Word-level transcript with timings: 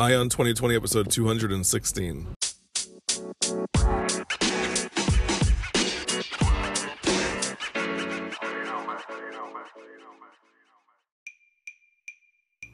Ion 0.00 0.30
2020, 0.30 0.76
episode 0.76 1.10
216. 1.10 2.39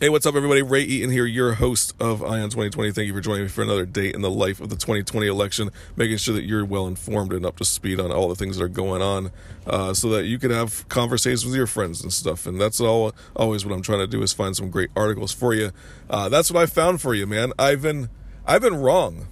Hey, 0.00 0.08
what's 0.08 0.24
up, 0.24 0.34
everybody? 0.34 0.62
Ray 0.62 0.80
Eaton 0.80 1.10
here, 1.10 1.26
your 1.26 1.52
host 1.52 1.94
of 2.00 2.22
Ion 2.24 2.48
2020. 2.48 2.90
Thank 2.90 3.06
you 3.06 3.12
for 3.12 3.20
joining 3.20 3.42
me 3.42 3.48
for 3.50 3.60
another 3.60 3.84
day 3.84 4.10
in 4.10 4.22
the 4.22 4.30
life 4.30 4.58
of 4.58 4.70
the 4.70 4.76
2020 4.76 5.26
election, 5.26 5.68
making 5.94 6.16
sure 6.16 6.32
that 6.32 6.44
you're 6.44 6.64
well 6.64 6.86
informed 6.86 7.34
and 7.34 7.44
up 7.44 7.58
to 7.58 7.66
speed 7.66 8.00
on 8.00 8.10
all 8.10 8.26
the 8.26 8.34
things 8.34 8.56
that 8.56 8.64
are 8.64 8.68
going 8.68 9.02
on, 9.02 9.30
uh, 9.66 9.92
so 9.92 10.08
that 10.08 10.24
you 10.24 10.38
can 10.38 10.52
have 10.52 10.88
conversations 10.88 11.44
with 11.44 11.54
your 11.54 11.66
friends 11.66 12.02
and 12.02 12.14
stuff. 12.14 12.46
And 12.46 12.58
that's 12.58 12.80
all. 12.80 13.12
Always 13.36 13.66
what 13.66 13.74
I'm 13.74 13.82
trying 13.82 13.98
to 13.98 14.06
do 14.06 14.22
is 14.22 14.32
find 14.32 14.56
some 14.56 14.70
great 14.70 14.88
articles 14.96 15.32
for 15.32 15.52
you. 15.52 15.70
Uh, 16.08 16.30
that's 16.30 16.50
what 16.50 16.62
I 16.62 16.64
found 16.64 17.02
for 17.02 17.14
you, 17.14 17.26
man. 17.26 17.52
I've 17.58 17.82
been, 17.82 18.08
I've 18.46 18.62
been 18.62 18.76
wrong. 18.76 19.28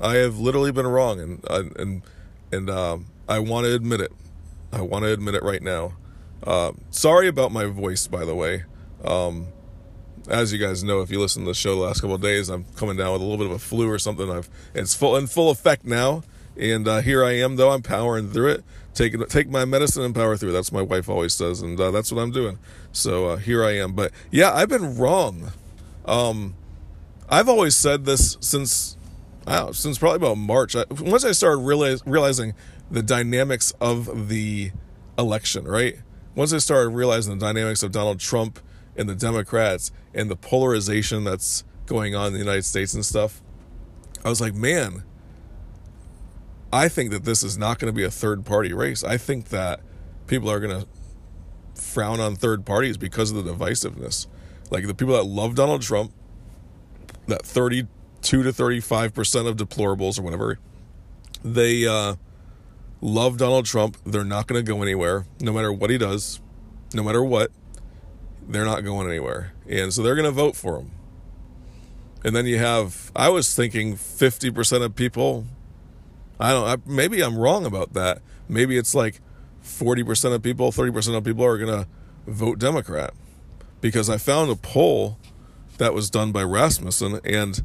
I 0.00 0.18
have 0.18 0.38
literally 0.38 0.70
been 0.70 0.86
wrong, 0.86 1.18
and 1.18 1.44
uh, 1.50 1.64
and 1.74 2.02
and 2.52 2.70
um, 2.70 3.06
I 3.28 3.40
want 3.40 3.66
to 3.66 3.74
admit 3.74 4.00
it. 4.00 4.12
I 4.72 4.80
want 4.80 5.06
to 5.06 5.12
admit 5.12 5.34
it 5.34 5.42
right 5.42 5.60
now. 5.60 5.94
Uh, 6.44 6.70
sorry 6.88 7.26
about 7.26 7.50
my 7.50 7.64
voice, 7.64 8.06
by 8.06 8.24
the 8.24 8.36
way. 8.36 8.62
Um, 9.04 9.48
as 10.28 10.52
you 10.52 10.58
guys 10.58 10.84
know, 10.84 11.00
if 11.00 11.10
you 11.10 11.20
listen 11.20 11.42
to 11.42 11.48
the 11.48 11.54
show 11.54 11.74
the 11.74 11.82
last 11.82 12.00
couple 12.00 12.14
of 12.14 12.22
days, 12.22 12.48
I'm 12.48 12.64
coming 12.76 12.96
down 12.96 13.12
with 13.12 13.22
a 13.22 13.24
little 13.24 13.38
bit 13.38 13.46
of 13.46 13.52
a 13.52 13.58
flu 13.58 13.90
or 13.90 13.98
something. 13.98 14.30
I've 14.30 14.48
it's 14.74 14.94
full 14.94 15.16
in 15.16 15.26
full 15.26 15.50
effect 15.50 15.84
now, 15.84 16.22
and 16.56 16.86
uh, 16.86 17.00
here 17.00 17.24
I 17.24 17.32
am. 17.32 17.56
Though 17.56 17.70
I'm 17.70 17.82
powering 17.82 18.30
through 18.30 18.48
it, 18.52 18.64
taking 18.94 19.24
take 19.26 19.48
my 19.48 19.64
medicine 19.64 20.02
and 20.02 20.14
power 20.14 20.36
through. 20.36 20.52
That's 20.52 20.70
what 20.70 20.80
my 20.80 20.96
wife 20.96 21.08
always 21.08 21.32
says, 21.32 21.62
and 21.62 21.80
uh, 21.80 21.90
that's 21.90 22.12
what 22.12 22.20
I'm 22.20 22.30
doing. 22.30 22.58
So 22.92 23.28
uh, 23.28 23.36
here 23.36 23.64
I 23.64 23.76
am. 23.76 23.94
But 23.94 24.12
yeah, 24.30 24.52
I've 24.52 24.68
been 24.68 24.96
wrong. 24.96 25.52
Um, 26.04 26.54
I've 27.28 27.48
always 27.48 27.76
said 27.76 28.04
this 28.04 28.36
since 28.40 28.96
since 29.72 29.98
probably 29.98 30.16
about 30.16 30.36
March. 30.36 30.76
I, 30.76 30.84
once 30.90 31.24
I 31.24 31.32
started 31.32 31.62
realize, 31.62 32.02
realizing 32.06 32.54
the 32.90 33.02
dynamics 33.02 33.72
of 33.80 34.28
the 34.28 34.72
election, 35.18 35.66
right? 35.66 35.96
Once 36.34 36.52
I 36.52 36.58
started 36.58 36.90
realizing 36.90 37.38
the 37.38 37.44
dynamics 37.44 37.82
of 37.82 37.92
Donald 37.92 38.20
Trump 38.20 38.60
and 38.98 39.08
the 39.08 39.14
Democrats 39.14 39.92
and 40.12 40.28
the 40.28 40.36
polarization 40.36 41.24
that's 41.24 41.64
going 41.86 42.14
on 42.14 42.28
in 42.28 42.32
the 42.34 42.38
United 42.38 42.64
States 42.64 42.92
and 42.92 43.06
stuff, 43.06 43.40
I 44.24 44.28
was 44.28 44.40
like, 44.40 44.54
man, 44.54 45.04
I 46.72 46.88
think 46.88 47.12
that 47.12 47.24
this 47.24 47.42
is 47.42 47.56
not 47.56 47.78
going 47.78 47.90
to 47.92 47.96
be 47.96 48.04
a 48.04 48.10
third 48.10 48.44
party 48.44 48.74
race. 48.74 49.02
I 49.02 49.16
think 49.16 49.48
that 49.48 49.80
people 50.26 50.50
are 50.50 50.60
going 50.60 50.82
to 50.82 50.88
frown 51.80 52.20
on 52.20 52.34
third 52.34 52.66
parties 52.66 52.96
because 52.98 53.30
of 53.30 53.42
the 53.42 53.54
divisiveness. 53.54 54.26
Like 54.70 54.86
the 54.86 54.94
people 54.94 55.14
that 55.14 55.24
love 55.24 55.54
Donald 55.54 55.80
Trump, 55.80 56.12
that 57.28 57.46
32 57.46 58.42
to 58.42 58.50
35% 58.50 59.46
of 59.46 59.56
deplorables 59.56 60.18
or 60.18 60.22
whatever, 60.22 60.58
they 61.44 61.86
uh, 61.86 62.16
love 63.00 63.38
Donald 63.38 63.64
Trump. 63.64 63.96
They're 64.04 64.24
not 64.24 64.46
going 64.46 64.62
to 64.62 64.68
go 64.70 64.82
anywhere, 64.82 65.26
no 65.40 65.52
matter 65.52 65.72
what 65.72 65.88
he 65.88 65.96
does, 65.96 66.40
no 66.92 67.02
matter 67.02 67.22
what 67.22 67.50
they're 68.48 68.64
not 68.64 68.84
going 68.84 69.08
anywhere. 69.08 69.52
And 69.68 69.92
so 69.92 70.02
they're 70.02 70.14
going 70.14 70.24
to 70.24 70.30
vote 70.30 70.56
for 70.56 70.78
him. 70.78 70.90
And 72.24 72.34
then 72.34 72.46
you 72.46 72.58
have, 72.58 73.12
I 73.14 73.28
was 73.28 73.54
thinking 73.54 73.94
50% 73.94 74.82
of 74.82 74.96
people, 74.96 75.46
I 76.40 76.52
don't, 76.52 76.66
I, 76.66 76.76
maybe 76.84 77.22
I'm 77.22 77.38
wrong 77.38 77.64
about 77.64 77.92
that. 77.92 78.22
Maybe 78.48 78.76
it's 78.76 78.94
like 78.94 79.20
40% 79.62 80.34
of 80.34 80.42
people, 80.42 80.72
30% 80.72 81.16
of 81.16 81.24
people 81.24 81.44
are 81.44 81.58
going 81.58 81.84
to 81.84 81.88
vote 82.26 82.58
Democrat. 82.58 83.14
Because 83.80 84.10
I 84.10 84.16
found 84.16 84.50
a 84.50 84.56
poll 84.56 85.18
that 85.76 85.94
was 85.94 86.10
done 86.10 86.32
by 86.32 86.42
Rasmussen 86.42 87.20
and 87.24 87.62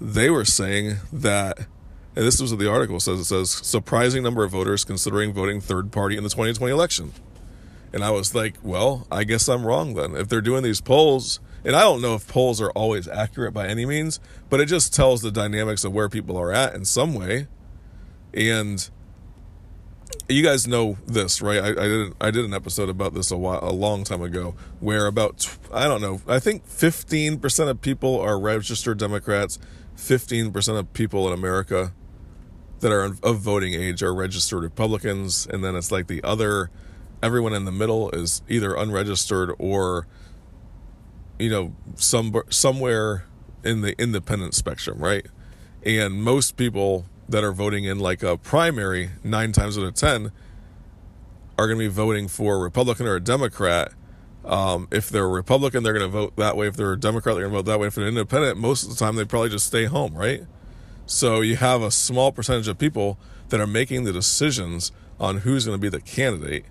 they 0.00 0.28
were 0.28 0.44
saying 0.44 0.96
that, 1.12 1.58
and 2.16 2.26
this 2.26 2.40
is 2.40 2.50
what 2.50 2.58
the 2.58 2.70
article 2.70 3.00
says 3.00 3.20
it 3.20 3.24
says, 3.24 3.50
surprising 3.50 4.22
number 4.22 4.44
of 4.44 4.50
voters 4.50 4.84
considering 4.84 5.32
voting 5.32 5.60
third 5.60 5.92
party 5.92 6.16
in 6.16 6.22
the 6.22 6.30
2020 6.30 6.72
election. 6.72 7.12
And 7.92 8.04
I 8.04 8.10
was 8.10 8.34
like, 8.34 8.56
well, 8.62 9.06
I 9.10 9.24
guess 9.24 9.48
I'm 9.48 9.66
wrong 9.66 9.94
then. 9.94 10.14
If 10.14 10.28
they're 10.28 10.40
doing 10.40 10.62
these 10.62 10.80
polls, 10.80 11.40
and 11.64 11.74
I 11.76 11.80
don't 11.80 12.00
know 12.00 12.14
if 12.14 12.26
polls 12.28 12.60
are 12.60 12.70
always 12.70 13.08
accurate 13.08 13.52
by 13.52 13.66
any 13.66 13.84
means, 13.84 14.20
but 14.48 14.60
it 14.60 14.66
just 14.66 14.94
tells 14.94 15.22
the 15.22 15.30
dynamics 15.30 15.84
of 15.84 15.92
where 15.92 16.08
people 16.08 16.36
are 16.36 16.52
at 16.52 16.74
in 16.74 16.84
some 16.84 17.14
way. 17.14 17.48
And 18.32 18.88
you 20.28 20.42
guys 20.42 20.66
know 20.66 20.96
this, 21.06 21.42
right? 21.42 21.62
I, 21.62 21.68
I 21.70 21.86
did 21.86 22.12
I 22.20 22.30
did 22.30 22.44
an 22.44 22.54
episode 22.54 22.88
about 22.88 23.14
this 23.14 23.30
a 23.30 23.36
while, 23.36 23.60
a 23.62 23.72
long 23.72 24.04
time 24.04 24.22
ago, 24.22 24.54
where 24.78 25.06
about 25.06 25.48
I 25.72 25.86
don't 25.86 26.00
know, 26.00 26.20
I 26.26 26.38
think 26.38 26.66
15% 26.66 27.68
of 27.68 27.80
people 27.80 28.18
are 28.20 28.38
registered 28.38 28.98
Democrats, 28.98 29.58
15% 29.96 30.78
of 30.78 30.92
people 30.92 31.26
in 31.26 31.34
America 31.34 31.92
that 32.80 32.92
are 32.92 33.16
of 33.22 33.40
voting 33.40 33.74
age 33.74 34.02
are 34.02 34.14
registered 34.14 34.62
Republicans, 34.62 35.46
and 35.46 35.62
then 35.62 35.76
it's 35.76 35.92
like 35.92 36.06
the 36.06 36.22
other 36.22 36.70
everyone 37.22 37.52
in 37.52 37.64
the 37.64 37.72
middle 37.72 38.10
is 38.10 38.42
either 38.48 38.74
unregistered 38.74 39.54
or 39.58 40.06
you 41.38 41.50
know 41.50 41.72
some 41.96 42.34
somewhere 42.48 43.24
in 43.64 43.82
the 43.82 44.00
independent 44.00 44.54
spectrum 44.54 44.98
right? 44.98 45.26
And 45.84 46.22
most 46.22 46.56
people 46.56 47.06
that 47.28 47.44
are 47.44 47.52
voting 47.52 47.84
in 47.84 47.98
like 47.98 48.22
a 48.22 48.36
primary 48.36 49.10
nine 49.22 49.52
times 49.52 49.78
out 49.78 49.84
of 49.84 49.94
ten 49.94 50.32
are 51.58 51.66
going 51.66 51.78
to 51.78 51.84
be 51.84 51.88
voting 51.88 52.28
for 52.28 52.56
a 52.56 52.58
republican 52.58 53.06
or 53.06 53.16
a 53.16 53.20
democrat. 53.20 53.92
Um, 54.42 54.88
if 54.90 55.10
they're 55.10 55.24
a 55.24 55.28
republican 55.28 55.82
they're 55.82 55.92
going 55.92 56.04
to 56.04 56.08
vote 56.08 56.36
that 56.36 56.56
way. 56.56 56.66
If 56.66 56.76
they're 56.76 56.92
a 56.92 57.00
democrat 57.00 57.36
they're 57.36 57.44
going 57.44 57.52
to 57.52 57.58
vote 57.58 57.66
that 57.70 57.78
way. 57.78 57.88
If 57.88 57.94
they're 57.94 58.04
an 58.04 58.08
independent 58.08 58.58
most 58.58 58.84
of 58.84 58.90
the 58.90 58.96
time 58.96 59.16
they 59.16 59.24
probably 59.24 59.50
just 59.50 59.66
stay 59.66 59.84
home 59.84 60.14
right? 60.14 60.44
So 61.06 61.40
you 61.40 61.56
have 61.56 61.82
a 61.82 61.90
small 61.90 62.32
percentage 62.32 62.68
of 62.68 62.78
people 62.78 63.18
that 63.48 63.60
are 63.60 63.66
making 63.66 64.04
the 64.04 64.12
decisions 64.12 64.92
on 65.18 65.38
who's 65.38 65.66
going 65.66 65.76
to 65.76 65.80
be 65.80 65.88
the 65.88 66.00
candidate 66.00 66.64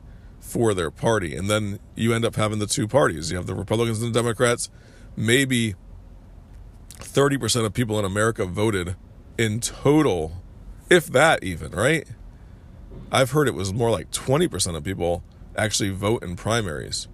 for 0.49 0.73
their 0.73 0.89
party. 0.89 1.35
And 1.35 1.49
then 1.49 1.79
you 1.95 2.13
end 2.13 2.25
up 2.25 2.35
having 2.35 2.59
the 2.59 2.65
two 2.65 2.87
parties. 2.87 3.29
You 3.29 3.37
have 3.37 3.45
the 3.45 3.55
Republicans 3.55 4.01
and 4.01 4.13
the 4.13 4.19
Democrats. 4.19 4.69
Maybe 5.15 5.75
30% 6.95 7.65
of 7.65 7.73
people 7.73 7.99
in 7.99 8.05
America 8.05 8.45
voted 8.45 8.95
in 9.37 9.59
total, 9.59 10.41
if 10.89 11.07
that 11.07 11.43
even, 11.43 11.71
right? 11.71 12.07
I've 13.11 13.31
heard 13.31 13.47
it 13.47 13.53
was 13.53 13.73
more 13.73 13.91
like 13.91 14.11
20% 14.11 14.75
of 14.75 14.83
people 14.83 15.23
actually 15.55 15.91
vote 15.91 16.23
in 16.23 16.35
primaries. 16.35 17.07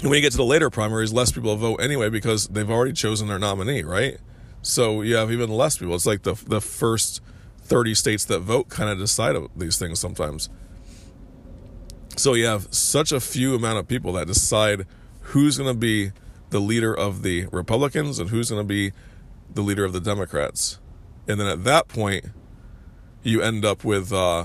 And 0.00 0.10
when 0.10 0.16
you 0.16 0.20
get 0.20 0.32
to 0.32 0.36
the 0.36 0.44
later 0.44 0.70
primaries, 0.70 1.12
less 1.12 1.32
people 1.32 1.54
vote 1.56 1.76
anyway 1.76 2.10
because 2.10 2.48
they've 2.48 2.68
already 2.68 2.92
chosen 2.92 3.28
their 3.28 3.38
nominee, 3.38 3.82
right? 3.82 4.18
So 4.62 5.02
you 5.02 5.14
have 5.14 5.30
even 5.30 5.50
less 5.50 5.78
people. 5.78 5.94
It's 5.94 6.06
like 6.06 6.22
the 6.22 6.34
the 6.34 6.60
first 6.60 7.20
30 7.62 7.94
states 7.94 8.24
that 8.26 8.40
vote 8.40 8.68
kind 8.68 8.90
of 8.90 8.98
decide 8.98 9.36
these 9.56 9.78
things 9.78 9.98
sometimes. 9.98 10.50
So 12.16 12.34
you 12.34 12.46
have 12.46 12.72
such 12.72 13.10
a 13.12 13.20
few 13.20 13.54
amount 13.54 13.78
of 13.78 13.88
people 13.88 14.12
that 14.12 14.26
decide 14.26 14.86
who's 15.20 15.58
going 15.58 15.72
to 15.72 15.78
be 15.78 16.12
the 16.50 16.60
leader 16.60 16.94
of 16.94 17.22
the 17.22 17.46
Republicans 17.46 18.18
and 18.18 18.30
who's 18.30 18.50
going 18.50 18.62
to 18.62 18.66
be 18.66 18.92
the 19.52 19.62
leader 19.62 19.84
of 19.84 19.92
the 19.92 20.00
Democrats. 20.00 20.78
And 21.26 21.40
then 21.40 21.48
at 21.48 21.64
that 21.64 21.88
point, 21.88 22.26
you 23.22 23.42
end 23.42 23.64
up 23.64 23.84
with 23.84 24.12
uh, 24.12 24.44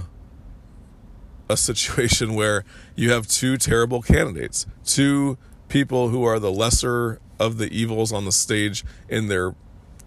a 1.48 1.58
situation 1.58 2.34
where 2.36 2.64
you 2.96 3.12
have 3.12 3.28
two 3.28 3.58
terrible 3.58 4.02
candidates, 4.02 4.66
two 4.84 5.38
people 5.68 6.10
who 6.10 6.24
are 6.24 6.40
the 6.40 6.52
lesser 6.52 7.20
of 7.40 7.58
the 7.58 7.72
evils 7.72 8.12
on 8.12 8.26
the 8.26 8.32
stage 8.32 8.84
in 9.08 9.28
their, 9.28 9.54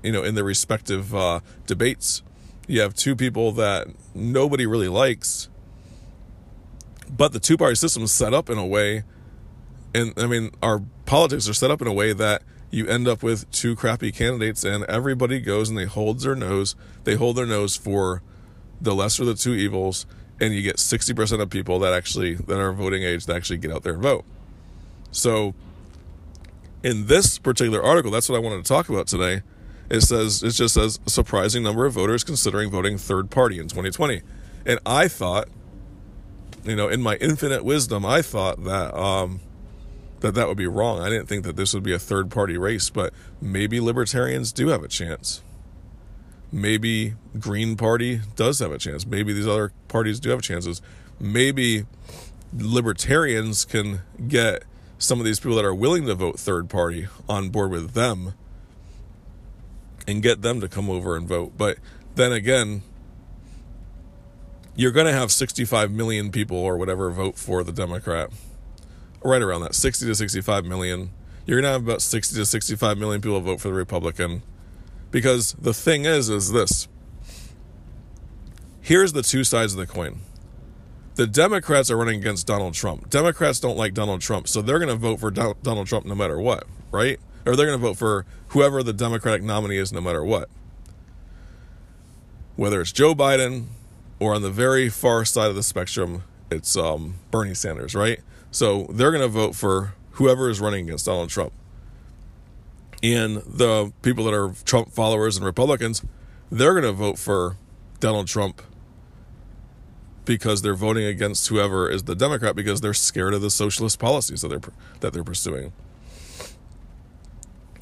you 0.02 0.10
know, 0.10 0.24
in 0.24 0.34
their 0.34 0.44
respective 0.44 1.14
uh, 1.14 1.40
debates. 1.66 2.22
You 2.66 2.80
have 2.80 2.94
two 2.94 3.14
people 3.14 3.52
that 3.52 3.86
nobody 4.14 4.66
really 4.66 4.88
likes 4.88 5.48
but 7.14 7.32
the 7.32 7.40
two 7.40 7.56
party 7.56 7.74
system 7.74 8.02
is 8.02 8.12
set 8.12 8.32
up 8.32 8.48
in 8.48 8.58
a 8.58 8.66
way, 8.66 9.04
and 9.94 10.12
I 10.16 10.26
mean, 10.26 10.50
our 10.62 10.82
politics 11.04 11.48
are 11.48 11.54
set 11.54 11.70
up 11.70 11.80
in 11.82 11.86
a 11.86 11.92
way 11.92 12.12
that 12.12 12.42
you 12.70 12.86
end 12.86 13.06
up 13.06 13.22
with 13.22 13.50
two 13.52 13.76
crappy 13.76 14.10
candidates, 14.10 14.64
and 14.64 14.84
everybody 14.84 15.40
goes 15.40 15.68
and 15.68 15.76
they 15.76 15.84
hold 15.84 16.20
their 16.20 16.34
nose. 16.34 16.74
They 17.04 17.16
hold 17.16 17.36
their 17.36 17.46
nose 17.46 17.76
for 17.76 18.22
the 18.80 18.94
lesser 18.94 19.22
of 19.22 19.28
the 19.28 19.34
two 19.34 19.52
evils, 19.52 20.06
and 20.40 20.54
you 20.54 20.62
get 20.62 20.76
60% 20.76 21.40
of 21.40 21.50
people 21.50 21.78
that 21.80 21.92
actually 21.92 22.34
that 22.34 22.58
are 22.58 22.72
voting 22.72 23.02
age 23.02 23.26
that 23.26 23.36
actually 23.36 23.58
get 23.58 23.70
out 23.70 23.82
there 23.82 23.92
and 23.92 24.02
vote. 24.02 24.24
So 25.10 25.54
in 26.82 27.06
this 27.06 27.38
particular 27.38 27.82
article, 27.82 28.10
that's 28.10 28.28
what 28.28 28.36
I 28.36 28.38
wanted 28.40 28.64
to 28.64 28.68
talk 28.68 28.88
about 28.88 29.06
today. 29.06 29.42
It 29.90 30.00
says 30.00 30.42
it 30.42 30.52
just 30.52 30.74
says 30.74 30.98
a 31.06 31.10
surprising 31.10 31.62
number 31.62 31.84
of 31.84 31.92
voters 31.92 32.24
considering 32.24 32.70
voting 32.70 32.96
third 32.96 33.30
party 33.30 33.58
in 33.58 33.68
2020. 33.68 34.22
And 34.64 34.80
I 34.86 35.08
thought, 35.08 35.48
you 36.64 36.76
know, 36.76 36.88
in 36.88 37.02
my 37.02 37.16
infinite 37.16 37.64
wisdom, 37.64 38.06
I 38.06 38.22
thought 38.22 38.64
that 38.64 38.94
um, 38.94 39.40
that 40.20 40.34
that 40.34 40.48
would 40.48 40.56
be 40.56 40.66
wrong. 40.66 41.00
I 41.00 41.08
didn't 41.08 41.26
think 41.26 41.44
that 41.44 41.56
this 41.56 41.74
would 41.74 41.82
be 41.82 41.92
a 41.92 41.98
third 41.98 42.30
party 42.30 42.56
race, 42.56 42.90
but 42.90 43.12
maybe 43.40 43.80
libertarians 43.80 44.52
do 44.52 44.68
have 44.68 44.82
a 44.82 44.88
chance. 44.88 45.42
Maybe 46.52 47.14
Green 47.38 47.76
Party 47.76 48.20
does 48.36 48.58
have 48.58 48.72
a 48.72 48.78
chance. 48.78 49.06
Maybe 49.06 49.32
these 49.32 49.46
other 49.46 49.72
parties 49.88 50.20
do 50.20 50.30
have 50.30 50.42
chances. 50.42 50.82
Maybe 51.18 51.86
libertarians 52.52 53.64
can 53.64 54.02
get 54.28 54.64
some 54.98 55.18
of 55.18 55.24
these 55.24 55.40
people 55.40 55.56
that 55.56 55.64
are 55.64 55.74
willing 55.74 56.06
to 56.06 56.14
vote 56.14 56.38
third 56.38 56.68
party 56.68 57.08
on 57.28 57.48
board 57.48 57.70
with 57.70 57.94
them 57.94 58.34
and 60.06 60.22
get 60.22 60.42
them 60.42 60.60
to 60.60 60.68
come 60.68 60.90
over 60.90 61.16
and 61.16 61.26
vote. 61.26 61.52
But 61.56 61.78
then 62.14 62.32
again, 62.32 62.82
you're 64.74 64.92
going 64.92 65.06
to 65.06 65.12
have 65.12 65.30
65 65.30 65.90
million 65.90 66.30
people 66.30 66.56
or 66.56 66.76
whatever 66.76 67.10
vote 67.10 67.36
for 67.36 67.62
the 67.62 67.72
Democrat. 67.72 68.30
Right 69.22 69.42
around 69.42 69.62
that, 69.62 69.74
60 69.74 70.06
to 70.06 70.14
65 70.14 70.64
million. 70.64 71.10
You're 71.46 71.60
going 71.60 71.68
to 71.68 71.72
have 71.72 71.82
about 71.82 72.02
60 72.02 72.34
to 72.36 72.46
65 72.46 72.98
million 72.98 73.20
people 73.20 73.40
vote 73.40 73.60
for 73.60 73.68
the 73.68 73.74
Republican. 73.74 74.42
Because 75.10 75.52
the 75.54 75.74
thing 75.74 76.04
is, 76.04 76.28
is 76.28 76.52
this. 76.52 76.88
Here's 78.80 79.12
the 79.12 79.22
two 79.22 79.44
sides 79.44 79.74
of 79.74 79.78
the 79.78 79.86
coin. 79.86 80.20
The 81.14 81.26
Democrats 81.26 81.90
are 81.90 81.96
running 81.96 82.18
against 82.18 82.46
Donald 82.46 82.74
Trump. 82.74 83.10
Democrats 83.10 83.60
don't 83.60 83.76
like 83.76 83.92
Donald 83.92 84.22
Trump, 84.22 84.48
so 84.48 84.62
they're 84.62 84.78
going 84.78 84.88
to 84.88 84.96
vote 84.96 85.20
for 85.20 85.30
Donald 85.30 85.86
Trump 85.86 86.06
no 86.06 86.14
matter 86.14 86.40
what, 86.40 86.64
right? 86.90 87.20
Or 87.44 87.54
they're 87.54 87.66
going 87.66 87.78
to 87.78 87.86
vote 87.86 87.98
for 87.98 88.24
whoever 88.48 88.82
the 88.82 88.94
Democratic 88.94 89.42
nominee 89.42 89.76
is 89.76 89.92
no 89.92 90.00
matter 90.00 90.24
what. 90.24 90.48
Whether 92.56 92.80
it's 92.80 92.92
Joe 92.92 93.14
Biden, 93.14 93.66
or 94.22 94.34
on 94.34 94.42
the 94.42 94.50
very 94.50 94.88
far 94.88 95.24
side 95.24 95.48
of 95.48 95.56
the 95.56 95.64
spectrum, 95.64 96.22
it's 96.48 96.76
um, 96.76 97.16
Bernie 97.32 97.54
Sanders, 97.54 97.92
right? 97.92 98.20
So 98.52 98.86
they're 98.88 99.10
going 99.10 99.22
to 99.22 99.26
vote 99.26 99.56
for 99.56 99.94
whoever 100.12 100.48
is 100.48 100.60
running 100.60 100.84
against 100.86 101.06
Donald 101.06 101.28
Trump. 101.28 101.52
And 103.02 103.38
the 103.38 103.92
people 104.02 104.24
that 104.26 104.32
are 104.32 104.54
Trump 104.64 104.92
followers 104.92 105.36
and 105.36 105.44
Republicans, 105.44 106.04
they're 106.52 106.70
going 106.70 106.84
to 106.84 106.92
vote 106.92 107.18
for 107.18 107.56
Donald 107.98 108.28
Trump 108.28 108.62
because 110.24 110.62
they're 110.62 110.76
voting 110.76 111.04
against 111.04 111.48
whoever 111.48 111.90
is 111.90 112.04
the 112.04 112.14
Democrat 112.14 112.54
because 112.54 112.80
they're 112.80 112.94
scared 112.94 113.34
of 113.34 113.40
the 113.40 113.50
socialist 113.50 113.98
policies 113.98 114.42
that 114.42 114.48
they're 114.48 114.72
that 115.00 115.12
they're 115.12 115.24
pursuing. 115.24 115.72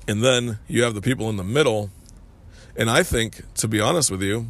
And 0.09 0.25
then 0.25 0.59
you 0.69 0.85
have 0.85 0.95
the 0.95 1.03
people 1.03 1.29
in 1.29 1.37
the 1.37 1.45
middle, 1.45 1.91
and 2.75 2.89
I 2.89 3.03
think, 3.03 3.43
to 3.57 3.69
be 3.69 3.79
honest 3.79 4.11
with 4.11 4.23
you, 4.23 4.47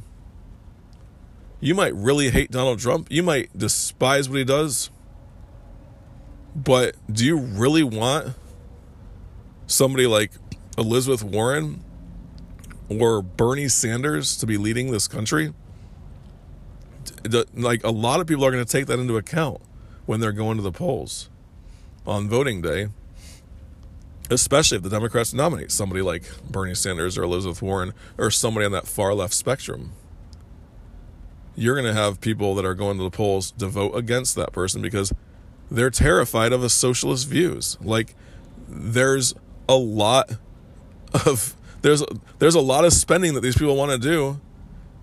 you 1.61 1.75
might 1.75 1.95
really 1.95 2.31
hate 2.31 2.51
Donald 2.51 2.79
Trump. 2.79 3.09
You 3.11 3.23
might 3.23 3.57
despise 3.57 4.29
what 4.29 4.39
he 4.39 4.45
does. 4.45 4.91
But 6.57 6.97
do 7.13 7.25
you 7.25 7.39
really 7.39 7.83
want 7.83 8.35
somebody 9.67 10.07
like 10.07 10.33
Elizabeth 10.79 11.23
Warren 11.23 11.85
or 12.89 13.23
Bernie 13.23 13.69
Sanders 13.69 14.37
to 14.39 14.47
be 14.47 14.57
leading 14.57 14.91
this 14.91 15.07
country? 15.07 15.53
Like 17.55 17.85
a 17.85 17.91
lot 17.91 18.21
of 18.21 18.27
people 18.27 18.45
are 18.45 18.51
going 18.51 18.65
to 18.65 18.71
take 18.71 18.87
that 18.87 18.99
into 18.99 19.17
account 19.17 19.61
when 20.07 20.21
they're 20.21 20.33
going 20.33 20.57
to 20.57 20.63
the 20.63 20.73
polls 20.73 21.29
on 22.07 22.29
voting 22.29 22.63
day, 22.63 22.89
especially 24.31 24.79
if 24.79 24.83
the 24.83 24.89
Democrats 24.89 25.35
nominate 25.35 25.71
somebody 25.71 26.01
like 26.01 26.25
Bernie 26.51 26.75
Sanders 26.75 27.19
or 27.19 27.23
Elizabeth 27.23 27.61
Warren 27.61 27.93
or 28.17 28.31
somebody 28.31 28.65
on 28.65 28.73
that 28.73 28.87
far 28.87 29.15
left 29.15 29.35
spectrum 29.35 29.93
you're 31.61 31.75
going 31.75 31.87
to 31.87 32.01
have 32.01 32.21
people 32.23 32.55
that 32.55 32.65
are 32.65 32.75
going 32.75 32.97
to 32.97 33.03
the 33.03 33.11
polls 33.11 33.51
to 33.53 33.67
vote 33.67 33.95
against 33.95 34.35
that 34.35 34.51
person 34.51 34.81
because 34.81 35.13
they're 35.71 35.91
terrified 35.91 36.53
of 36.53 36.63
the 36.63 36.71
socialist 36.71 37.29
views. 37.29 37.77
Like 37.83 38.15
there's 38.67 39.35
a 39.69 39.77
lot 39.77 40.33
of 41.27 41.55
there's 41.83 42.03
there's 42.39 42.55
a 42.55 42.61
lot 42.61 42.87
of 42.87 42.95
spending 42.95 43.35
that 43.35 43.41
these 43.41 43.57
people 43.59 43.77
want 43.77 43.93
to 43.93 43.99
do 43.99 44.41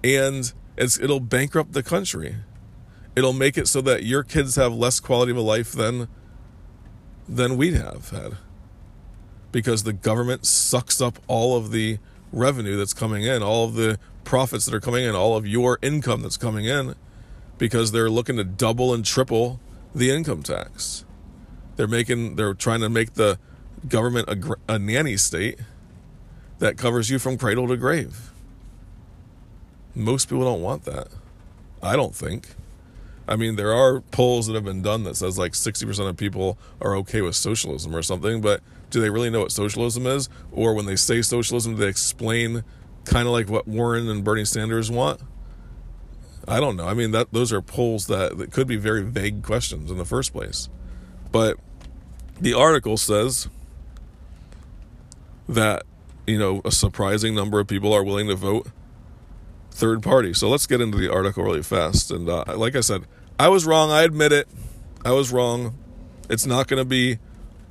and 0.03 0.51
it's 0.77 0.99
it'll 0.99 1.19
bankrupt 1.19 1.73
the 1.73 1.83
country. 1.83 2.37
It'll 3.15 3.33
make 3.33 3.57
it 3.57 3.67
so 3.67 3.81
that 3.81 4.03
your 4.03 4.23
kids 4.23 4.55
have 4.55 4.73
less 4.73 4.99
quality 4.99 5.31
of 5.31 5.37
a 5.37 5.41
life 5.41 5.71
than 5.71 6.07
than 7.29 7.55
we'd 7.55 7.75
have 7.75 8.09
had. 8.09 8.37
Because 9.51 9.83
the 9.83 9.93
government 9.93 10.45
sucks 10.45 11.01
up 11.01 11.19
all 11.27 11.55
of 11.55 11.71
the 11.71 11.99
revenue 12.31 12.77
that's 12.77 12.93
coming 12.93 13.23
in, 13.23 13.43
all 13.43 13.65
of 13.65 13.75
the 13.75 13.99
profits 14.27 14.65
that 14.65 14.73
are 14.73 14.81
coming 14.81 15.05
in, 15.05 15.15
all 15.15 15.37
of 15.37 15.47
your 15.47 15.79
income 15.81 16.21
that's 16.21 16.35
coming 16.35 16.65
in, 16.65 16.95
because 17.57 17.93
they're 17.93 18.09
looking 18.09 18.35
to 18.35 18.43
double 18.43 18.93
and 18.93 19.05
triple 19.05 19.57
the 19.95 20.11
income 20.11 20.43
tax. 20.43 21.05
They're 21.77 21.87
making, 21.87 22.35
they're 22.35 22.53
trying 22.53 22.81
to 22.81 22.89
make 22.89 23.13
the 23.13 23.39
government 23.87 24.27
a, 24.27 24.73
a 24.73 24.77
nanny 24.77 25.15
state 25.15 25.59
that 26.59 26.77
covers 26.77 27.09
you 27.09 27.19
from 27.19 27.37
cradle 27.37 27.69
to 27.69 27.77
grave. 27.77 28.33
Most 29.95 30.27
people 30.27 30.43
don't 30.43 30.61
want 30.61 30.83
that. 30.83 31.07
I 31.81 31.95
don't 31.95 32.13
think. 32.13 32.49
I 33.29 33.37
mean, 33.37 33.55
there 33.55 33.73
are 33.73 34.01
polls 34.01 34.47
that 34.47 34.55
have 34.55 34.65
been 34.65 34.81
done 34.81 35.03
that 35.03 35.15
says 35.15 35.37
like 35.37 35.53
60% 35.53 36.05
of 36.05 36.17
people 36.17 36.57
are 36.81 36.97
okay 36.97 37.21
with 37.21 37.35
socialism 37.37 37.95
or 37.95 38.01
something, 38.01 38.41
but 38.41 38.59
do 38.89 38.99
they 38.99 39.09
really 39.09 39.29
know 39.29 39.39
what 39.39 39.53
socialism 39.53 40.05
is? 40.05 40.27
Or 40.51 40.73
when 40.73 40.85
they 40.85 40.97
say 40.97 41.21
socialism, 41.21 41.75
do 41.75 41.81
they 41.81 41.87
explain 41.87 42.65
kind 43.07 43.27
of 43.27 43.33
like 43.33 43.49
what 43.49 43.67
Warren 43.67 44.09
and 44.09 44.23
Bernie 44.23 44.45
Sanders 44.45 44.91
want? 44.91 45.21
I 46.47 46.59
don't 46.59 46.77
know. 46.77 46.87
I 46.87 46.93
mean, 46.93 47.11
that 47.11 47.33
those 47.33 47.51
are 47.51 47.61
polls 47.61 48.07
that, 48.07 48.37
that 48.37 48.51
could 48.51 48.67
be 48.67 48.77
very 48.77 49.03
vague 49.03 49.43
questions 49.43 49.91
in 49.91 49.97
the 49.97 50.05
first 50.05 50.31
place. 50.31 50.69
But 51.31 51.57
the 52.39 52.53
article 52.53 52.95
says 52.95 53.49
that, 55.49 55.83
you 56.25 56.39
know, 56.39 56.61
a 56.63 56.71
surprising 56.71 57.35
number 57.35 57.59
of 57.59 57.67
people 57.67 57.93
are 57.93 58.03
willing 58.03 58.27
to 58.27 58.35
vote 58.35 58.67
third 59.71 60.01
party. 60.01 60.33
So 60.33 60.49
let's 60.49 60.65
get 60.65 60.81
into 60.81 60.97
the 60.97 61.11
article 61.11 61.43
really 61.43 61.63
fast. 61.63 62.11
And 62.11 62.29
uh, 62.29 62.45
like 62.55 62.75
I 62.75 62.81
said, 62.81 63.05
I 63.39 63.49
was 63.49 63.65
wrong. 63.65 63.91
I 63.91 64.03
admit 64.03 64.31
it. 64.31 64.47
I 65.03 65.11
was 65.11 65.31
wrong. 65.31 65.77
It's 66.29 66.45
not 66.45 66.67
going 66.67 66.79
to 66.79 66.85
be 66.85 67.19